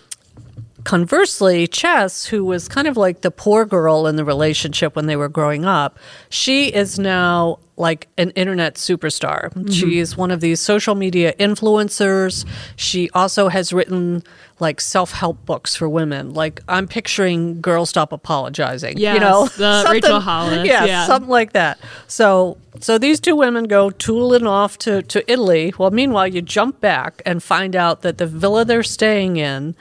Conversely, 0.83 1.67
Chess, 1.67 2.25
who 2.25 2.43
was 2.43 2.67
kind 2.67 2.87
of 2.87 2.97
like 2.97 3.21
the 3.21 3.31
poor 3.31 3.65
girl 3.65 4.05
in 4.05 4.15
the 4.15 4.25
relationship 4.25 4.95
when 4.95 5.05
they 5.05 5.15
were 5.15 5.29
growing 5.29 5.65
up, 5.65 5.97
she 6.29 6.73
is 6.73 6.99
now 6.99 7.59
like 7.75 8.07
an 8.17 8.29
internet 8.31 8.75
superstar. 8.75 9.51
Mm-hmm. 9.53 9.71
She 9.71 9.99
is 9.99 10.15
one 10.15 10.31
of 10.31 10.41
these 10.41 10.59
social 10.59 10.95
media 10.95 11.33
influencers. 11.39 12.45
She 12.75 13.09
also 13.11 13.49
has 13.49 13.73
written 13.73 14.23
like 14.59 14.79
self-help 14.79 15.45
books 15.45 15.75
for 15.75 15.89
women. 15.89 16.33
Like 16.33 16.61
I'm 16.67 16.87
picturing 16.87 17.61
Girl 17.61 17.85
Stop 17.85 18.11
Apologizing. 18.11 18.97
Yes, 18.97 19.15
you 19.15 19.19
know, 19.19 19.47
the 19.47 19.87
Rachel 19.91 20.19
Hollis. 20.19 20.67
Yeah, 20.67 20.85
yeah, 20.85 21.07
something 21.07 21.29
like 21.29 21.53
that. 21.53 21.79
So 22.07 22.57
so 22.79 22.97
these 22.97 23.19
two 23.19 23.35
women 23.35 23.65
go 23.65 23.89
tooling 23.89 24.47
off 24.47 24.77
to, 24.79 25.01
to 25.03 25.31
Italy. 25.31 25.73
Well, 25.77 25.91
meanwhile, 25.91 26.27
you 26.27 26.41
jump 26.41 26.79
back 26.79 27.21
and 27.25 27.41
find 27.41 27.75
out 27.75 28.01
that 28.01 28.17
the 28.17 28.27
villa 28.27 28.65
they're 28.65 28.83
staying 28.83 29.37
in 29.37 29.75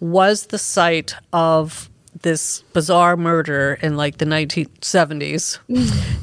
was 0.00 0.46
the 0.46 0.58
site 0.58 1.14
of 1.32 1.90
this 2.22 2.62
bizarre 2.72 3.16
murder 3.16 3.78
in 3.80 3.96
like 3.96 4.18
the 4.18 4.24
1970s. 4.24 5.58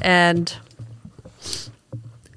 and 0.02 0.56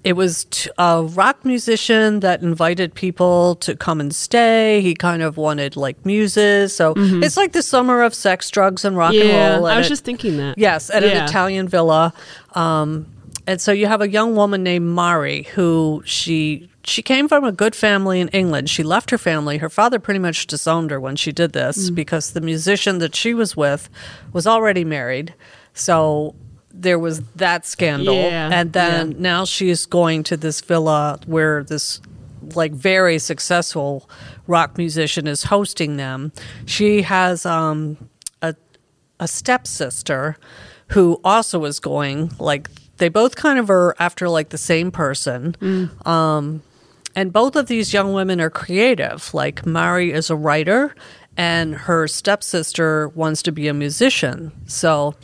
it 0.04 0.14
was 0.14 0.46
t- 0.46 0.70
a 0.78 1.04
rock 1.04 1.44
musician 1.44 2.22
that 2.22 2.42
invited 2.42 2.94
people 2.94 3.56
to 3.56 3.76
come 3.76 4.00
and 4.00 4.16
stay. 4.16 4.82
He 4.82 4.94
kind 4.96 5.22
of 5.22 5.36
wanted 5.36 5.76
like 5.76 6.06
muses. 6.06 6.76
So 6.76 6.94
mm-hmm. 6.94 7.22
it's 7.24 7.36
like 7.36 7.52
the 7.52 7.62
summer 7.62 8.02
of 8.02 8.14
sex, 8.14 8.50
drugs, 8.50 8.86
and 8.86 8.96
rock 8.96 9.14
yeah, 9.14 9.24
and 9.24 9.64
roll. 9.64 9.66
I 9.66 9.78
was 9.78 9.90
just 9.90 10.06
thinking 10.06 10.38
that. 10.38 10.58
Yes, 10.58 10.90
at 10.90 11.04
yeah. 11.04 11.10
an 11.10 11.26
Italian 11.26 11.68
villa. 11.68 12.14
Um, 12.54 13.08
and 13.46 13.60
so 13.60 13.72
you 13.72 13.88
have 13.88 14.02
a 14.02 14.08
young 14.08 14.36
woman 14.36 14.64
named 14.64 14.88
Mari 14.88 15.44
who 15.44 16.02
she 16.06 16.70
she 16.86 17.02
came 17.02 17.28
from 17.28 17.44
a 17.44 17.52
good 17.52 17.76
family 17.76 18.22
in 18.22 18.30
England. 18.30 18.70
She 18.70 18.84
left 18.84 19.10
her 19.10 19.18
family. 19.18 19.58
Her 19.58 19.70
father 19.70 20.00
pretty 20.00 20.20
much 20.20 20.48
disowned 20.48 20.92
her 20.92 21.00
when 21.00 21.16
she 21.16 21.32
did 21.32 21.54
this 21.54 21.90
mm. 21.90 21.96
because 21.96 22.32
the 22.32 22.42
musician 22.42 23.00
that 23.00 23.16
she 23.16 23.34
was 23.34 23.58
with 23.58 23.90
was 24.32 24.48
already 24.48 24.86
married. 24.86 25.34
So 25.74 26.36
there 26.74 27.00
was 27.00 27.22
that 27.36 27.66
scandal. 27.66 28.16
Yeah, 28.16 28.50
and 28.52 28.74
then 28.74 29.12
yeah. 29.12 29.18
now 29.20 29.46
she's 29.46 29.86
going 29.86 30.24
to 30.24 30.38
this 30.38 30.62
villa 30.62 31.20
where 31.26 31.64
this 31.64 32.02
like 32.56 32.72
very 32.72 33.20
successful 33.20 34.10
rock 34.48 34.78
musician 34.78 35.28
is 35.28 35.44
hosting 35.44 35.98
them. 35.98 36.32
She 36.66 37.04
has 37.04 37.46
um, 37.46 38.10
a 38.42 38.56
a 39.20 39.28
stepsister 39.28 40.38
who 40.90 41.20
also 41.24 41.66
is 41.66 41.80
going. 41.80 42.32
Like 42.40 42.70
they 42.98 43.10
both 43.10 43.36
kind 43.36 43.60
of 43.60 43.70
are 43.70 43.96
after 44.00 44.30
like 44.30 44.50
the 44.50 44.58
same 44.58 44.92
person. 44.92 45.56
Mm. 45.60 46.08
Um, 46.08 46.64
and 47.16 47.34
both 47.34 47.56
of 47.56 47.68
these 47.68 47.94
young 47.94 48.14
women 48.14 48.40
are 48.40 48.50
creative. 48.50 49.34
Like 49.34 49.66
Mari 49.66 50.12
is 50.12 50.30
a 50.30 50.36
writer 50.36 50.96
and 51.40 51.74
her 51.74 52.06
stepsister 52.06 53.08
wants 53.16 53.42
to 53.44 53.54
be 53.54 53.70
a 53.70 53.74
musician. 53.74 54.52
So, 54.68 55.16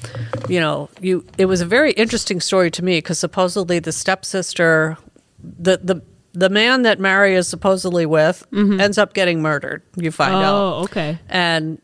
you 0.48 0.62
know, 0.62 0.90
you 1.02 1.26
it 1.38 1.48
was 1.48 1.60
a 1.60 1.66
very 1.66 1.92
interesting 1.92 2.40
story 2.40 2.72
to 2.72 2.84
me 2.86 3.00
because 3.00 3.20
supposedly 3.20 3.80
the 3.80 3.92
stepsister, 3.92 4.98
the 5.44 5.78
the 5.84 6.02
the 6.32 6.50
man 6.50 6.84
that 6.84 7.02
Mary 7.02 7.36
is 7.36 7.50
supposedly 7.50 8.06
with 8.06 8.48
mm-hmm. 8.52 8.80
ends 8.80 8.98
up 8.98 9.14
getting 9.14 9.42
murdered. 9.42 9.84
You 9.98 10.10
find 10.10 10.36
oh, 10.36 10.38
out. 10.38 10.56
Oh, 10.56 10.84
okay. 10.84 11.20
And 11.28 11.82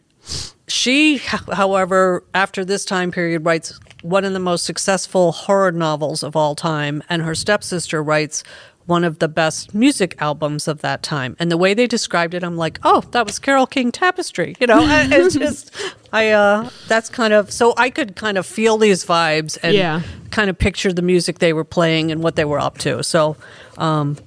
she, 0.69 1.17
however, 1.17 2.23
after 2.33 2.63
this 2.63 2.85
time 2.85 3.11
period, 3.11 3.43
writes 3.43 3.77
one 4.01 4.23
of 4.23 4.31
the 4.31 4.39
most 4.39 4.63
successful 4.63 5.33
horror 5.33 5.73
novels 5.73 6.23
of 6.23 6.37
all 6.37 6.55
time, 6.55 7.03
and 7.09 7.21
her 7.23 7.35
stepsister 7.35 8.01
writes 8.01 8.43
one 8.85 9.03
of 9.03 9.19
the 9.19 9.27
best 9.27 9.73
music 9.73 10.15
albums 10.19 10.67
of 10.67 10.81
that 10.81 11.03
time. 11.03 11.35
And 11.39 11.51
the 11.51 11.57
way 11.57 11.73
they 11.73 11.87
described 11.87 12.33
it, 12.33 12.43
I'm 12.43 12.57
like, 12.57 12.79
oh, 12.83 13.01
that 13.11 13.25
was 13.25 13.39
Carole 13.39 13.67
King 13.67 13.91
Tapestry. 13.91 14.55
You 14.59 14.67
know, 14.67 14.79
it's 14.83 15.35
just, 15.35 15.71
I, 16.11 16.29
uh, 16.29 16.69
that's 16.87 17.09
kind 17.09 17.33
of, 17.33 17.51
so 17.51 17.73
I 17.77 17.89
could 17.89 18.15
kind 18.15 18.37
of 18.37 18.45
feel 18.45 18.77
these 18.77 19.05
vibes 19.05 19.57
and 19.63 19.75
yeah. 19.75 20.01
kind 20.31 20.49
of 20.49 20.57
picture 20.57 20.91
the 20.91 21.01
music 21.01 21.39
they 21.39 21.53
were 21.53 21.63
playing 21.63 22.11
and 22.11 22.23
what 22.23 22.35
they 22.35 22.45
were 22.45 22.59
up 22.59 22.77
to. 22.79 23.03
So, 23.03 23.37
um, 23.77 24.17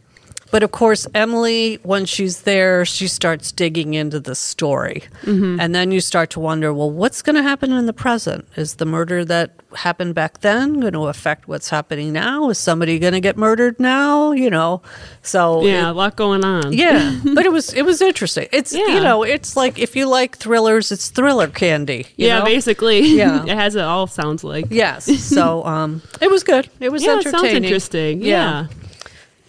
but 0.50 0.62
of 0.62 0.72
course, 0.72 1.06
Emily, 1.14 1.78
once 1.82 2.08
she's 2.08 2.42
there, 2.42 2.84
she 2.84 3.08
starts 3.08 3.52
digging 3.52 3.94
into 3.94 4.20
the 4.20 4.34
story. 4.34 5.04
Mm-hmm. 5.22 5.58
And 5.60 5.74
then 5.74 5.90
you 5.90 6.00
start 6.00 6.30
to 6.30 6.40
wonder 6.40 6.72
well, 6.72 6.90
what's 6.90 7.22
going 7.22 7.36
to 7.36 7.42
happen 7.42 7.72
in 7.72 7.86
the 7.86 7.92
present? 7.92 8.46
Is 8.56 8.76
the 8.76 8.86
murder 8.86 9.24
that 9.24 9.52
happened 9.74 10.14
back 10.14 10.40
then 10.40 10.80
going 10.80 10.92
to 10.92 11.08
affect 11.08 11.48
what's 11.48 11.70
happening 11.70 12.12
now? 12.12 12.50
Is 12.50 12.58
somebody 12.58 12.98
going 12.98 13.14
to 13.14 13.20
get 13.20 13.36
murdered 13.36 13.80
now? 13.80 14.32
You 14.32 14.50
know, 14.50 14.82
so 15.22 15.64
yeah, 15.64 15.88
it, 15.88 15.90
a 15.90 15.92
lot 15.92 16.16
going 16.16 16.44
on. 16.44 16.72
Yeah, 16.72 17.18
but 17.34 17.44
it 17.44 17.52
was 17.52 17.72
it 17.72 17.82
was 17.82 18.00
interesting. 18.00 18.48
It's 18.52 18.72
yeah. 18.72 18.86
you 18.88 19.00
know, 19.00 19.22
it's 19.22 19.56
like 19.56 19.78
if 19.78 19.96
you 19.96 20.06
like 20.06 20.36
thrillers, 20.36 20.92
it's 20.92 21.08
thriller 21.08 21.48
candy. 21.48 22.06
yeah, 22.16 22.38
know? 22.40 22.44
basically. 22.44 23.14
Yeah, 23.14 23.44
it 23.44 23.56
has 23.56 23.76
it 23.76 23.82
all 23.82 24.08
sounds 24.08 24.42
like. 24.42 24.66
Yes, 24.70 25.04
so 25.04 25.64
um, 25.64 26.02
it 26.20 26.30
was 26.30 26.42
good. 26.42 26.68
It 26.80 26.90
was 26.90 27.04
yeah, 27.04 27.12
entertaining. 27.12 27.34
It 27.34 27.38
sounds 27.38 27.54
interesting. 27.54 28.20
yeah. 28.22 28.66
yeah. 28.70 28.83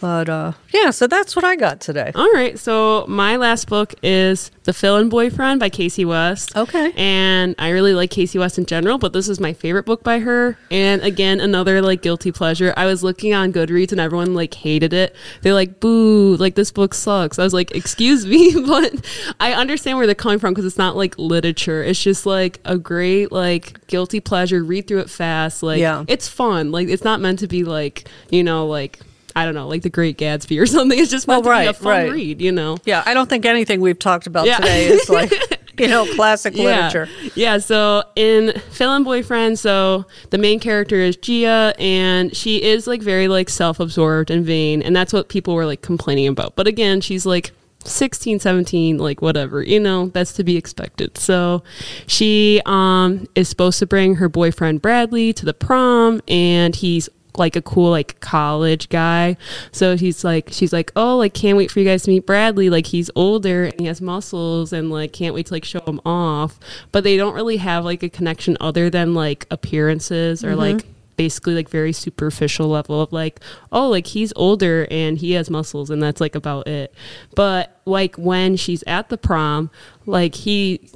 But 0.02 0.28
uh, 0.28 0.52
yeah, 0.74 0.92
so 0.92 1.08
that's 1.08 1.36
what 1.36 1.46
I 1.46 1.56
got 1.56 1.80
today. 1.80 2.12
All 2.16 2.32
right. 2.34 2.60
So 2.60 3.06
my 3.08 3.38
last 3.38 3.70
book 3.70 3.94
is 4.04 4.52
The 4.64 4.74
Fill-In 4.74 5.08
Boyfriend 5.08 5.60
by 5.60 5.70
Kasie 5.70 6.06
West. 6.06 6.56
Okay. 6.56 6.92
And 6.98 7.56
I 7.58 7.70
really 7.70 7.94
like 7.94 8.12
Kasie 8.12 8.40
West 8.40 8.58
in 8.58 8.66
general, 8.66 8.98
but 8.98 9.14
this 9.14 9.30
is 9.30 9.40
my 9.40 9.54
favorite 9.54 9.86
book 9.86 10.04
by 10.04 10.20
her. 10.20 10.58
And 10.70 11.02
again, 11.02 11.40
another 11.40 11.82
like 11.82 12.02
guilty 12.02 12.34
pleasure. 12.34 12.74
I 12.76 12.86
was 12.86 13.04
looking 13.04 13.34
on 13.34 13.54
Goodreads 13.54 13.94
and 13.94 14.02
everyone 14.02 14.34
like 14.34 14.54
hated 14.54 14.92
it. 14.92 15.16
They're 15.42 15.54
like, 15.54 15.80
boo, 15.80 16.36
like 16.36 16.56
this 16.56 16.72
book 16.72 16.94
sucks. 16.94 17.40
I 17.40 17.44
was 17.44 17.54
like, 17.54 17.72
excuse 17.72 18.26
me, 18.26 18.54
but 18.66 18.94
I 19.40 19.54
understand 19.54 19.98
where 19.98 20.06
they're 20.06 20.16
coming 20.16 20.40
from 20.40 20.54
because 20.54 20.66
it's 20.66 20.78
not 20.78 20.98
like 20.98 21.18
literature. 21.18 21.82
It's 21.82 22.04
just 22.04 22.26
like 22.26 22.60
a 22.66 22.78
great 22.78 23.32
like 23.32 23.88
guilty 23.88 24.20
pleasure. 24.20 24.62
Read 24.62 24.90
through 24.90 25.00
it 25.00 25.10
fast. 25.10 25.64
Like 25.64 25.80
yeah. 25.80 26.04
it's 26.10 26.28
fun. 26.28 26.74
Like 26.74 26.90
it's 26.90 27.06
not 27.06 27.22
meant 27.22 27.40
to 27.40 27.48
be 27.48 27.64
like, 27.64 28.10
you 28.30 28.44
know, 28.44 28.68
like 28.68 29.00
I 29.36 29.46
don't 29.46 29.54
know, 29.54 29.68
like 29.68 29.82
The 29.82 29.90
Great 29.90 30.18
Gatsby 30.18 30.62
or 30.62 30.66
something. 30.66 30.98
It's 30.98 31.12
just 31.12 31.28
meant 31.28 31.44
well, 31.44 31.52
right, 31.52 31.66
to 31.66 31.74
be 31.74 31.78
a 31.78 31.82
fun 31.82 31.92
right. 31.92 32.12
read, 32.12 32.42
you 32.42 32.52
know. 32.52 32.78
Yeah, 32.86 33.04
I 33.06 33.14
don't 33.14 33.30
think 33.30 33.46
anything 33.46 33.82
we've 33.82 34.00
talked 34.00 34.28
about 34.28 34.46
yeah. 34.48 34.58
today 34.58 34.86
is 34.86 35.10
like 35.10 35.32
you 35.80 35.88
know 35.88 36.06
classic 36.16 36.56
yeah. 36.56 36.64
literature. 36.64 37.10
Yeah. 37.36 37.58
So 37.58 38.04
in 38.16 38.54
Fill-In 38.72 39.04
Boyfriend, 39.04 39.60
so 39.60 40.06
the 40.30 40.38
main 40.38 40.60
character 40.60 40.96
is 40.96 41.18
Gia, 41.18 41.74
and 41.78 42.36
she 42.36 42.62
is 42.62 42.88
like 42.88 43.02
very 43.02 43.28
like 43.28 43.50
self-absorbed 43.50 44.32
and 44.32 44.46
vain, 44.46 44.82
and 44.82 44.96
that's 44.96 45.14
what 45.14 45.30
people 45.30 45.56
were 45.56 45.66
like 45.66 45.82
complaining 45.82 46.28
about. 46.28 46.56
But 46.56 46.68
again, 46.68 47.02
she's 47.02 47.26
like 47.26 47.52
16 47.84 48.40
17 48.40 48.98
like 48.98 49.22
whatever 49.22 49.62
you 49.62 49.80
know 49.80 50.08
that's 50.08 50.34
to 50.34 50.44
be 50.44 50.58
expected 50.58 51.16
so 51.20 51.64
she 52.08 52.60
um 52.66 53.28
is 53.36 53.48
supposed 53.48 53.78
to 53.78 53.86
bring 53.86 54.16
her 54.16 54.28
boyfriend 54.28 54.82
bradley 54.82 55.32
to 55.32 55.46
the 55.46 55.54
prom 55.54 56.20
and 56.28 56.76
he's 56.76 57.10
like 57.38 57.56
a 57.56 57.62
cool 57.62 57.90
like 57.90 58.20
college 58.20 58.90
guy. 58.90 59.38
So 59.72 59.96
he's 59.98 60.24
like 60.24 60.50
she's 60.52 60.74
like, 60.74 60.92
"Oh, 60.96 61.18
like 61.18 61.34
can't 61.34 61.58
wait 61.58 61.72
for 61.72 61.80
you 61.80 61.86
guys 61.86 62.04
to 62.04 62.12
meet 62.12 62.26
Bradley. 62.26 62.70
Like 62.70 62.88
he's 62.88 63.10
older 63.16 63.66
and 63.66 63.80
he 63.80 63.86
has 63.88 64.02
muscles 64.02 64.74
and 64.74 64.90
like 64.90 65.14
can't 65.14 65.36
wait 65.36 65.48
to 65.48 65.54
like 65.54 65.66
show 65.66 65.82
him 65.82 66.02
off." 66.06 66.60
But 66.92 67.04
they 67.04 67.18
don't 67.18 67.34
really 67.34 67.58
have 67.58 67.86
like 67.86 68.04
a 68.04 68.10
connection 68.10 68.58
other 68.60 68.90
than 68.90 69.14
like 69.14 69.46
appearances 69.52 70.44
or 70.44 70.50
mm-hmm. 70.50 70.60
like 70.60 70.86
basically 71.18 71.56
like 71.56 71.70
very 71.70 71.94
superficial 71.94 72.68
level 72.68 73.02
of 73.02 73.12
like 73.14 73.40
oh 73.72 73.90
like 73.90 74.08
he's 74.08 74.34
older 74.36 74.88
and 74.92 75.18
he 75.20 75.32
has 75.32 75.50
muscles 75.50 75.90
and 75.90 76.04
that's 76.04 76.20
like 76.20 76.36
about 76.36 76.68
it 76.68 76.94
but 77.36 77.80
like 77.86 78.16
when 78.16 78.56
she's 78.56 78.84
at 78.86 79.10
the 79.10 79.18
prom 79.18 79.70
like 80.06 80.36
he 80.36 80.90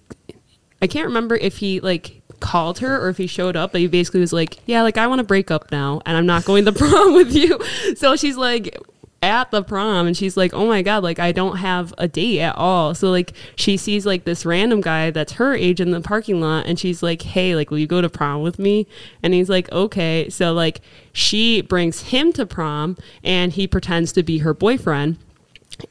i 0.82 0.88
can't 0.88 1.08
remember 1.08 1.36
if 1.36 1.58
he 1.58 1.80
like 1.80 2.19
called 2.39 2.80
her 2.80 3.02
or 3.02 3.10
if 3.10 3.17
he 3.17 3.28
showed 3.28 3.56
up, 3.56 3.71
but 3.71 3.82
he 3.82 3.88
basically 3.88 4.19
was 4.19 4.34
like, 4.34 4.60
"Yeah, 4.65 4.82
like 4.84 4.97
I 4.97 5.08
want 5.08 5.19
to 5.19 5.23
break 5.23 5.52
up 5.52 5.71
now, 5.71 6.02
and 6.06 6.17
I'm 6.17 6.25
not 6.25 6.45
going 6.45 6.65
to 6.65 6.71
prom 6.73 7.13
with 7.13 7.34
you." 7.34 7.60
So 7.95 8.15
she's 8.15 8.38
like 8.38 8.78
at 9.21 9.52
the 9.52 9.62
prom 9.62 10.08
and 10.08 10.15
she's 10.15 10.38
like, 10.38 10.54
"Oh 10.54 10.67
my 10.67 10.82
god, 10.82 11.04
like 11.04 11.19
I 11.19 11.32
don't 11.32 11.58
have 11.58 11.93
a 11.97 12.08
date 12.08 12.39
at 12.39 12.56
all." 12.56 12.95
So 12.95 13.10
like 13.10 13.34
she 13.56 13.78
sees 13.78 14.06
like 14.06 14.23
this 14.23 14.45
random 14.45 14.82
guy 14.82 15.12
that's 15.12 15.34
her 15.34 15.54
age 15.54 15.82
in 15.82 15.91
the 15.91 16.02
parking 16.02 16.41
lot 16.41 16.65
and 16.65 16.80
she's 16.80 17.04
like, 17.04 17.21
"Hey, 17.21 17.56
like 17.56 17.71
will 17.71 17.80
you 17.80 17.88
go 17.88 18.02
to 18.02 18.10
prom 18.10 18.41
with 18.41 18.60
me?" 18.60 18.88
And 19.23 19.34
he's 19.34 19.49
like, 19.49 19.71
"Okay." 19.71 20.30
So 20.30 20.54
like 20.54 20.82
she 21.12 21.62
brings 21.62 22.04
him 22.04 22.34
to 22.34 22.45
prom 22.45 22.97
and 23.23 23.54
he 23.54 23.67
pretends 23.67 24.12
to 24.13 24.23
be 24.23 24.39
her 24.39 24.54
boyfriend 24.54 25.17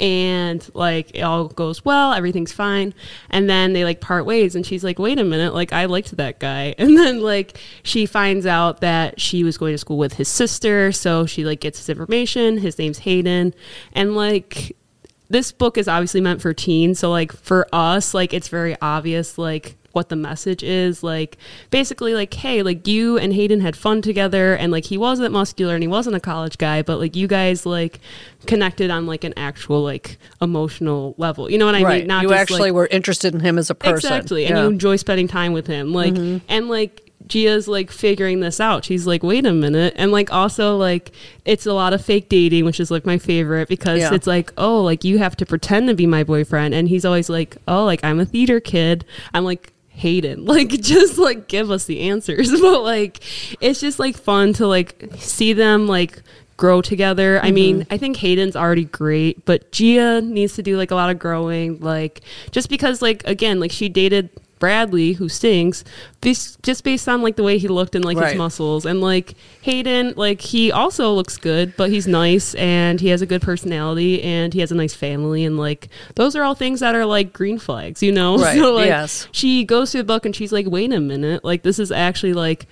and 0.01 0.69
like 0.75 1.11
it 1.15 1.23
all 1.23 1.49
goes 1.49 1.85
well 1.85 2.13
everything's 2.13 2.53
fine. 2.53 2.95
And 3.31 3.49
then 3.49 3.73
they 3.73 3.85
like 3.85 4.01
part 4.01 4.25
ways 4.27 4.55
and 4.55 4.65
she's 4.65 4.85
like 4.85 4.99
wait 4.99 5.19
a 5.19 5.25
minute 5.25 5.55
like 5.55 5.73
i 5.73 5.85
liked 5.87 6.17
that 6.17 6.39
guy. 6.39 6.75
And 6.89 6.97
then 6.97 7.21
like 7.21 7.59
she 7.83 8.07
finds 8.07 8.47
out 8.47 8.81
that 8.81 9.21
she 9.21 9.45
was 9.45 9.59
going 9.59 9.75
to 9.75 9.79
school 9.79 9.99
with 9.99 10.15
his 10.15 10.29
sister 10.29 10.91
so 10.93 11.27
she 11.27 11.45
like 11.45 11.61
gets 11.61 11.79
his 11.79 11.89
information. 11.89 12.59
His 12.59 12.79
name's 12.79 12.99
hayden. 13.01 13.55
And 13.93 14.15
like 14.15 14.77
this 15.29 15.53
book 15.53 15.77
is 15.77 15.89
obviously 15.89 16.21
meant 16.21 16.41
for 16.41 16.55
teens 16.55 16.99
so 16.99 17.11
like 17.11 17.33
for 17.33 17.67
us 17.73 18.15
like 18.15 18.33
it's 18.33 18.49
very 18.49 18.77
obvious 18.81 19.37
like 19.37 19.77
what 19.99 20.11
the 20.11 20.17
message 20.17 20.63
is 20.63 21.03
like 21.03 21.37
basically 21.71 22.15
like 22.15 22.33
hey 22.35 22.63
like 22.63 22.87
you 22.87 23.19
and 23.19 23.33
hayden 23.33 23.61
had 23.61 23.75
fun 23.75 24.01
together 24.01 24.55
and 24.55 24.71
like 24.71 24.85
he 24.85 24.97
wasn't 24.97 25.33
muscular 25.33 25.75
and 25.75 25.83
he 25.83 25.89
wasn't 25.89 26.15
a 26.15 26.21
college 26.21 26.57
guy 26.57 26.83
but 26.83 27.01
like 27.01 27.17
you 27.17 27.27
guys 27.27 27.67
like 27.67 27.99
connected 28.47 28.93
on 28.93 29.07
like 29.07 29.25
an 29.25 29.35
actual 29.37 29.83
like 29.83 30.17
emotional 30.41 31.17
level 31.19 31.51
you 31.51 31.59
know 31.59 31.67
what 31.67 31.75
i 31.75 31.83
right. 31.83 31.99
mean 31.99 32.07
not 32.07 32.23
you 32.23 32.29
just, 32.29 32.41
actually 32.41 32.71
like, 32.71 32.75
were 32.75 32.87
interested 32.93 33.35
in 33.35 33.41
him 33.41 33.59
as 33.59 33.71
a 33.71 33.75
person 33.75 33.97
exactly 33.97 34.43
yeah. 34.43 34.51
and 34.51 34.59
you 34.59 34.65
enjoy 34.67 34.95
spending 34.95 35.27
time 35.27 35.53
with 35.53 35.67
him 35.67 35.93
like 35.93 36.15
mm-hmm. 36.15 36.39
and 36.49 36.69
like 36.69 37.09
Gia's 37.29 37.69
like 37.69 37.91
figuring 37.91 38.41
this 38.41 38.59
out. 38.59 38.85
She's 38.85 39.07
like, 39.07 39.23
wait 39.23 39.47
a 39.47 39.53
minute. 39.53 39.95
And 39.97 40.11
like 40.11 40.33
also 40.33 40.77
like 40.77 41.13
it's 41.45 41.67
a 41.67 41.73
lot 41.73 41.93
of 41.93 42.05
fake 42.05 42.29
dating, 42.29 42.65
which 42.65 42.81
is 42.81 42.91
like 42.91 43.07
my 43.07 43.19
favorite 43.19 43.69
because 43.69 44.01
yeah. 44.01 44.15
it's 44.15 44.27
like, 44.27 44.53
oh, 44.57 44.83
like 44.83 45.05
you 45.05 45.19
have 45.19 45.37
to 45.37 45.47
pretend 45.47 45.89
to 45.89 45.95
be 45.95 46.07
my 46.07 46.25
boyfriend. 46.25 46.75
And 46.75 46.89
he's 46.89 47.05
always 47.05 47.29
like, 47.29 47.57
oh, 47.69 47.85
like 47.85 48.03
I'm 48.03 48.19
a 48.21 48.25
theater 48.25 48.61
kid. 48.61 49.05
I'm 49.35 49.45
like, 49.45 49.73
Hayden. 49.99 50.45
Like 50.59 50.71
just 50.71 51.19
like 51.19 51.49
give 51.49 51.71
us 51.71 51.85
the 51.85 52.09
answers. 52.09 52.51
But 52.61 52.83
like 52.83 53.21
it's 53.61 53.81
just 53.81 53.99
like 53.99 54.17
fun 54.17 54.53
to 54.55 54.67
like 54.67 55.11
see 55.17 55.53
them 55.53 55.87
like 55.87 56.23
grow 56.57 56.83
together. 56.83 57.37
Mm-hmm. 57.37 57.47
I 57.47 57.51
mean, 57.51 57.87
I 57.91 57.99
think 57.99 58.17
Hayden's 58.17 58.57
already 58.57 58.85
great, 58.85 59.45
but 59.45 59.71
Gia 59.73 60.21
needs 60.21 60.55
to 60.55 60.63
do 60.63 60.77
like 60.77 60.91
a 60.91 60.95
lot 60.95 61.11
of 61.11 61.19
growing 61.19 61.81
like 61.81 62.23
just 62.51 62.69
because 62.69 63.03
like 63.03 63.23
again, 63.27 63.61
like 63.61 63.73
she 63.73 63.89
dated 63.89 64.31
Bradley, 64.59 65.13
who 65.13 65.29
stinks, 65.29 65.85
just 66.21 66.85
based 66.85 67.09
on 67.09 67.23
like 67.23 67.37
the 67.37 67.43
way 67.43 67.59
he 67.59 67.69
looked 67.69 67.95
and 67.95 68.05
like 68.05 68.17
right. 68.19 68.31
his 68.31 68.39
muscles. 68.39 68.85
And 68.85 69.01
like 69.01 69.35
Hayden, 69.63 70.15
like 70.17 70.41
he 70.41 70.73
also 70.73 71.13
looks 71.13 71.37
good, 71.37 71.77
but 71.77 71.91
he's 71.91 72.07
nice 72.07 72.55
and 72.55 73.01
he 73.01 73.09
has 73.09 73.23
a 73.23 73.27
good 73.27 73.43
personality 73.43 74.23
and 74.23 74.53
he 74.53 74.61
has 74.61 74.73
a 74.73 74.75
nice 74.75 74.95
family. 74.95 75.45
And 75.45 75.57
like 75.57 75.89
those 76.17 76.35
are 76.37 76.43
all 76.43 76.55
things 76.55 76.81
that 76.81 76.95
are 76.95 77.07
like 77.07 77.33
green 77.33 77.59
flags, 77.59 78.03
you 78.03 78.13
know? 78.13 78.39
Right. 78.49 78.57
So 78.57 78.73
like 78.73 78.87
yes. 78.87 79.27
she 79.33 79.65
goes 79.65 79.91
through 79.91 80.03
the 80.03 80.07
book 80.07 80.25
and 80.25 80.35
she's 80.35 80.53
like, 80.53 80.67
wait 80.67 80.93
a 80.93 81.01
minute, 81.01 81.45
like 81.45 81.63
this 81.63 81.79
is 81.79 81.91
actually 81.91 82.35
like 82.35 82.67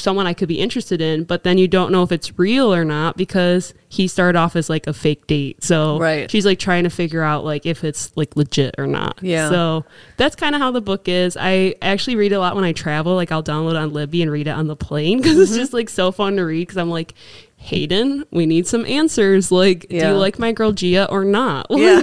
someone 0.00 0.26
I 0.26 0.34
could 0.34 0.48
be 0.48 0.58
interested 0.58 1.00
in, 1.00 1.24
but 1.24 1.44
then 1.44 1.58
you 1.58 1.68
don't 1.68 1.92
know 1.92 2.02
if 2.02 2.12
it's 2.12 2.38
real 2.38 2.72
or 2.72 2.84
not 2.84 3.16
because 3.16 3.74
he 3.88 4.06
started 4.06 4.38
off 4.38 4.56
as 4.56 4.68
like 4.68 4.86
a 4.86 4.92
fake 4.92 5.26
date. 5.26 5.62
So 5.62 5.98
right. 5.98 6.30
she's 6.30 6.44
like 6.44 6.58
trying 6.58 6.84
to 6.84 6.90
figure 6.90 7.22
out 7.22 7.44
like 7.44 7.66
if 7.66 7.84
it's 7.84 8.14
like 8.16 8.36
legit 8.36 8.74
or 8.78 8.86
not. 8.86 9.18
Yeah. 9.22 9.48
So 9.48 9.84
that's 10.16 10.36
kind 10.36 10.54
of 10.54 10.60
how 10.60 10.70
the 10.70 10.80
book 10.80 11.08
is. 11.08 11.36
I 11.38 11.74
actually 11.80 12.16
read 12.16 12.32
a 12.32 12.40
lot 12.40 12.54
when 12.54 12.64
I 12.64 12.72
travel. 12.72 13.14
Like 13.14 13.32
I'll 13.32 13.42
download 13.42 13.80
on 13.80 13.92
Libby 13.92 14.22
and 14.22 14.30
read 14.30 14.46
it 14.46 14.52
on 14.52 14.66
the 14.66 14.76
plane 14.76 15.18
because 15.22 15.34
mm-hmm. 15.34 15.42
it's 15.42 15.56
just 15.56 15.72
like 15.72 15.88
so 15.88 16.12
fun 16.12 16.36
to 16.36 16.42
read 16.42 16.62
because 16.62 16.76
I'm 16.76 16.90
like, 16.90 17.14
Hayden, 17.60 18.24
we 18.30 18.46
need 18.46 18.68
some 18.68 18.86
answers. 18.86 19.50
Like, 19.50 19.88
yeah. 19.90 20.04
do 20.04 20.14
you 20.14 20.14
like 20.14 20.38
my 20.38 20.52
girl 20.52 20.72
Gia 20.72 21.10
or 21.10 21.24
not? 21.24 21.66
Yeah. 21.78 22.02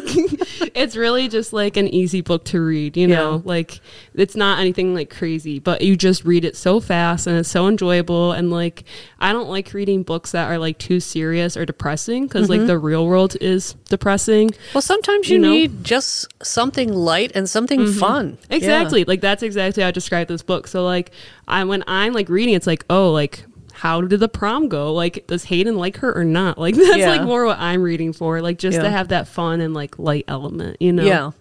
it's 0.74 0.96
really 0.96 1.28
just 1.28 1.54
like 1.54 1.76
an 1.78 1.88
easy 1.88 2.22
book 2.22 2.46
to 2.46 2.62
read, 2.62 2.96
you 2.98 3.08
know? 3.08 3.36
Yeah. 3.36 3.42
Like, 3.44 3.80
it's 4.14 4.36
not 4.36 4.60
anything 4.60 4.94
like 4.94 5.10
crazy, 5.10 5.60
but 5.60 5.82
you 5.82 5.96
just 5.96 6.24
read 6.24 6.46
it 6.46 6.56
so 6.56 6.80
fast 6.80 7.28
and 7.28 7.38
it's 7.38 7.50
so 7.50 7.68
enjoyable. 7.68 8.32
And 8.32 8.52
like, 8.52 8.84
I 9.20 9.34
don't 9.34 9.50
like 9.50 9.74
reading 9.74 10.04
books 10.04 10.32
that 10.32 10.50
are 10.50 10.58
like 10.58 10.78
too 10.78 11.00
serious 11.00 11.58
or 11.58 11.66
depressing 11.66 12.28
because 12.28 12.50
mm-hmm. 12.50 12.60
like 12.62 12.68
the 12.68 12.80
real 12.80 13.06
world 13.06 13.36
is 13.42 13.74
depressing. 13.90 14.52
Well, 14.74 14.82
sometimes 14.82 15.30
you, 15.30 15.36
you 15.36 15.42
know? 15.42 15.52
need 15.52 15.84
just 15.84 16.28
something 16.44 16.94
light 16.94 17.32
and 17.36 17.50
something 17.50 17.82
mm-hmm. 17.82 18.00
fun. 18.00 18.38
Exactly. 18.50 19.00
Yeah. 19.00 19.06
Like, 19.08 19.22
that's 19.22 19.44
exactly 19.44 19.84
how 19.84 19.90
I 19.90 19.92
describe 19.92 20.28
this 20.28 20.44
book. 20.44 20.68
So, 20.68 20.84
like, 20.84 21.12
I, 21.48 21.64
when 21.64 21.84
I'm 21.88 22.14
like 22.14 22.30
reading, 22.30 22.54
it's 22.56 22.68
like, 22.68 22.86
oh, 22.90 23.12
like, 23.12 23.46
how 23.76 24.02
did 24.02 24.22
the 24.22 24.30
prom 24.30 24.70
go? 24.70 24.94
Like, 24.94 25.28
does 25.28 25.44
Hayden 25.44 25.76
like 25.76 25.98
her 25.98 26.16
or 26.18 26.24
not? 26.24 26.58
Like, 26.66 26.76
that's 26.76 26.98
yeah. 26.98 27.10
like 27.10 27.24
more 27.24 27.46
what 27.46 27.60
I'm 27.60 27.84
reading 27.84 28.14
for. 28.14 28.42
Like, 28.42 28.58
just 28.58 28.78
yeah. 28.78 28.84
to 28.84 28.90
have 28.90 29.10
that 29.10 29.28
fun 29.28 29.62
and 29.62 29.74
like 29.74 30.00
light 30.00 30.26
element, 30.28 30.78
you 30.80 30.92
know? 30.92 31.04
Yeah. 31.04 31.32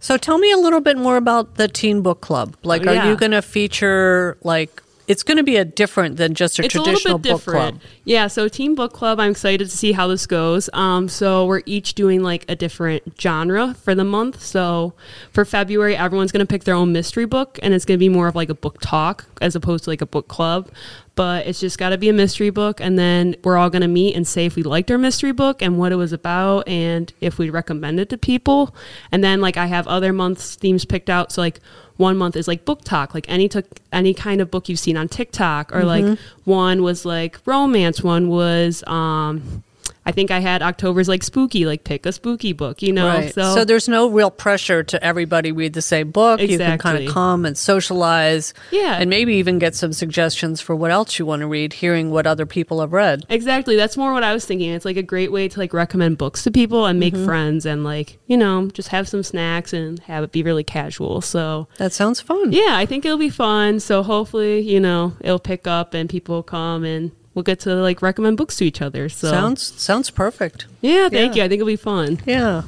So 0.00 0.16
tell 0.16 0.36
me 0.36 0.50
a 0.50 0.56
little 0.56 0.80
bit 0.80 0.98
more 0.98 1.16
about 1.16 1.54
the 1.54 1.68
Teen 1.68 2.02
Book 2.02 2.20
Club. 2.20 2.56
Like, 2.62 2.84
oh, 2.86 2.90
are 2.90 2.94
yeah. 2.94 3.08
you 3.08 3.16
going 3.16 3.30
to 3.30 3.40
feature 3.40 4.36
like 4.42 4.82
it's 5.08 5.22
going 5.22 5.36
to 5.36 5.42
be 5.42 5.56
a 5.56 5.64
different 5.64 6.16
than 6.16 6.34
just 6.34 6.58
a 6.58 6.64
it's 6.64 6.72
traditional 6.72 7.16
a 7.16 7.18
book 7.18 7.40
different. 7.40 7.80
club. 7.80 7.90
Yeah, 8.04 8.26
so 8.28 8.48
team 8.48 8.74
Book 8.74 8.92
Club, 8.92 9.18
I'm 9.20 9.32
excited 9.32 9.68
to 9.68 9.76
see 9.76 9.92
how 9.92 10.06
this 10.06 10.26
goes. 10.26 10.70
Um, 10.72 11.08
so 11.08 11.46
we're 11.46 11.62
each 11.66 11.94
doing 11.94 12.22
like 12.22 12.44
a 12.48 12.56
different 12.56 13.20
genre 13.20 13.74
for 13.74 13.94
the 13.94 14.04
month. 14.04 14.42
So 14.42 14.94
for 15.32 15.44
February, 15.44 15.96
everyone's 15.96 16.32
going 16.32 16.44
to 16.44 16.50
pick 16.50 16.64
their 16.64 16.74
own 16.74 16.92
mystery 16.92 17.24
book, 17.24 17.58
and 17.62 17.74
it's 17.74 17.84
going 17.84 17.98
to 17.98 18.00
be 18.00 18.08
more 18.08 18.28
of 18.28 18.34
like 18.34 18.48
a 18.48 18.54
book 18.54 18.78
talk 18.80 19.26
as 19.40 19.54
opposed 19.56 19.84
to 19.84 19.90
like 19.90 20.02
a 20.02 20.06
book 20.06 20.28
club. 20.28 20.70
But 21.14 21.46
it's 21.46 21.60
just 21.60 21.78
got 21.78 21.90
to 21.90 21.98
be 21.98 22.08
a 22.08 22.12
mystery 22.12 22.48
book, 22.50 22.80
and 22.80 22.98
then 22.98 23.36
we're 23.44 23.58
all 23.58 23.68
going 23.68 23.82
to 23.82 23.88
meet 23.88 24.16
and 24.16 24.26
say 24.26 24.46
if 24.46 24.56
we 24.56 24.62
liked 24.62 24.90
our 24.90 24.96
mystery 24.96 25.32
book 25.32 25.60
and 25.60 25.78
what 25.78 25.92
it 25.92 25.96
was 25.96 26.12
about, 26.12 26.66
and 26.66 27.12
if 27.20 27.38
we 27.38 27.50
recommend 27.50 28.00
it 28.00 28.08
to 28.10 28.18
people. 28.18 28.74
And 29.10 29.22
then 29.22 29.40
like 29.40 29.56
I 29.56 29.66
have 29.66 29.86
other 29.86 30.12
months 30.12 30.54
themes 30.54 30.84
picked 30.84 31.10
out. 31.10 31.30
So 31.32 31.42
like 31.42 31.60
one 31.96 32.16
month 32.16 32.36
is 32.36 32.48
like 32.48 32.64
BookTok, 32.64 33.14
like 33.14 33.28
any 33.28 33.48
t- 33.48 33.62
any 33.92 34.14
kind 34.14 34.40
of 34.40 34.50
book 34.50 34.68
you've 34.68 34.78
seen 34.78 34.96
on 34.96 35.08
TikTok, 35.08 35.72
or 35.72 35.82
mm-hmm. 35.82 36.10
like 36.10 36.18
one 36.44 36.82
was 36.82 37.04
like 37.04 37.38
romance, 37.46 38.02
one 38.02 38.28
was 38.28 38.82
um 38.86 39.62
I 40.04 40.12
think 40.12 40.30
I 40.30 40.40
had 40.40 40.62
October's 40.62 41.08
like 41.08 41.22
spooky, 41.22 41.64
like 41.64 41.84
pick 41.84 42.06
a 42.06 42.12
spooky 42.12 42.52
book, 42.52 42.82
you 42.82 42.92
know. 42.92 43.06
Right. 43.06 43.32
So, 43.32 43.54
so 43.54 43.64
there's 43.64 43.88
no 43.88 44.10
real 44.10 44.30
pressure 44.30 44.82
to 44.82 45.02
everybody 45.02 45.52
read 45.52 45.74
the 45.74 45.82
same 45.82 46.10
book. 46.10 46.40
Exactly. 46.40 46.64
You 46.64 46.70
can 46.70 46.78
kind 46.78 47.06
of 47.06 47.14
come 47.14 47.44
and 47.44 47.56
socialize. 47.56 48.52
Yeah. 48.72 48.96
And 48.98 49.08
maybe 49.08 49.34
even 49.34 49.58
get 49.58 49.74
some 49.76 49.92
suggestions 49.92 50.60
for 50.60 50.74
what 50.74 50.90
else 50.90 51.18
you 51.18 51.26
want 51.26 51.40
to 51.40 51.46
read, 51.46 51.74
hearing 51.74 52.10
what 52.10 52.26
other 52.26 52.46
people 52.46 52.80
have 52.80 52.92
read. 52.92 53.24
Exactly. 53.28 53.76
That's 53.76 53.96
more 53.96 54.12
what 54.12 54.24
I 54.24 54.32
was 54.32 54.44
thinking. 54.44 54.70
It's 54.70 54.84
like 54.84 54.96
a 54.96 55.02
great 55.02 55.30
way 55.30 55.48
to 55.48 55.58
like 55.58 55.72
recommend 55.72 56.18
books 56.18 56.42
to 56.44 56.50
people 56.50 56.86
and 56.86 56.98
make 56.98 57.14
mm-hmm. 57.14 57.24
friends 57.24 57.64
and 57.64 57.84
like, 57.84 58.18
you 58.26 58.36
know, 58.36 58.68
just 58.68 58.88
have 58.88 59.08
some 59.08 59.22
snacks 59.22 59.72
and 59.72 60.00
have 60.00 60.24
it 60.24 60.32
be 60.32 60.42
really 60.42 60.64
casual. 60.64 61.20
So 61.20 61.68
That 61.78 61.92
sounds 61.92 62.20
fun. 62.20 62.52
Yeah, 62.52 62.70
I 62.76 62.86
think 62.86 63.04
it'll 63.04 63.18
be 63.18 63.30
fun. 63.30 63.78
So 63.78 64.02
hopefully, 64.02 64.60
you 64.60 64.80
know, 64.80 65.14
it'll 65.20 65.38
pick 65.38 65.66
up 65.66 65.94
and 65.94 66.10
people 66.10 66.42
come 66.42 66.84
and 66.84 67.12
we'll 67.34 67.42
get 67.42 67.60
to 67.60 67.74
like 67.74 68.02
recommend 68.02 68.36
books 68.36 68.56
to 68.56 68.64
each 68.64 68.82
other. 68.82 69.08
So 69.08 69.30
sounds 69.30 69.80
sounds 69.80 70.10
perfect. 70.10 70.66
Yeah, 70.80 71.08
thank 71.08 71.34
yeah. 71.34 71.42
you. 71.42 71.44
I 71.44 71.48
think 71.48 71.60
it'll 71.60 71.66
be 71.66 71.76
fun. 71.76 72.20
Yeah. 72.26 72.62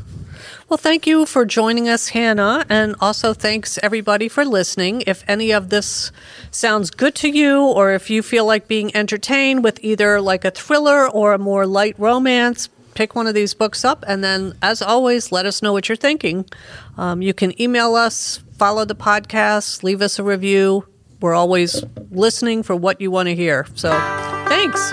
Well, 0.69 0.79
thank 0.79 1.07
you 1.07 1.27
for 1.27 1.45
joining 1.45 1.89
us, 1.89 2.09
Hannah, 2.09 2.65
and 2.69 2.97
also 3.01 3.35
thanks 3.35 3.79
everybody 3.83 4.29
for 4.29 4.45
listening. 4.45 5.03
If 5.07 5.23
any 5.29 5.53
of 5.53 5.69
this 5.69 6.11
sounds 6.51 6.91
good 6.91 7.15
to 7.17 7.29
you, 7.29 7.63
or 7.63 7.93
if 7.93 8.09
you 8.09 8.23
feel 8.23 8.47
like 8.47 8.67
being 8.67 8.95
entertained 8.97 9.63
with 9.63 9.79
either 9.83 10.21
like 10.21 10.45
a 10.45 10.51
thriller 10.51 11.09
or 11.09 11.35
a 11.35 11.39
more 11.39 11.67
light 11.67 11.95
romance, 11.99 12.69
pick 12.95 13.15
one 13.15 13.27
of 13.27 13.35
these 13.35 13.53
books 13.53 13.85
up, 13.85 14.05
and 14.09 14.25
then, 14.25 14.57
as 14.63 14.81
always, 14.81 15.31
let 15.31 15.47
us 15.47 15.63
know 15.63 15.73
what 15.73 15.89
you're 15.89 15.97
thinking. 15.97 16.47
Um, 16.97 17.21
you 17.21 17.35
can 17.35 17.61
email 17.61 17.95
us, 17.95 18.43
follow 18.59 18.85
the 18.85 18.95
podcast, 18.97 19.83
leave 19.83 20.01
us 20.01 20.19
a 20.19 20.25
review. 20.25 20.87
We're 21.21 21.35
always 21.35 21.85
listening 22.11 22.63
for 22.63 22.75
what 22.75 23.01
you 23.01 23.11
want 23.11 23.29
to 23.29 23.35
hear. 23.35 23.67
So. 23.75 24.24
Thanks. 24.55 24.93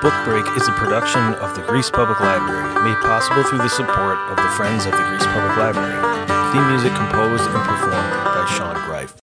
Book 0.00 0.14
Break 0.24 0.46
is 0.56 0.68
a 0.68 0.72
production 0.78 1.34
of 1.42 1.56
the 1.56 1.62
Greece 1.66 1.90
Public 1.90 2.20
Library, 2.20 2.72
made 2.84 2.96
possible 3.02 3.42
through 3.42 3.58
the 3.58 3.68
support 3.68 4.16
of 4.30 4.36
the 4.36 4.48
Friends 4.56 4.86
of 4.86 4.92
the 4.92 5.02
Greece 5.08 5.26
Public 5.26 5.56
Library. 5.56 5.98
Theme 6.52 6.68
music 6.68 6.94
composed 6.94 7.42
and 7.50 7.64
performed 7.66 8.14
by 8.30 8.46
Sean. 8.56 8.79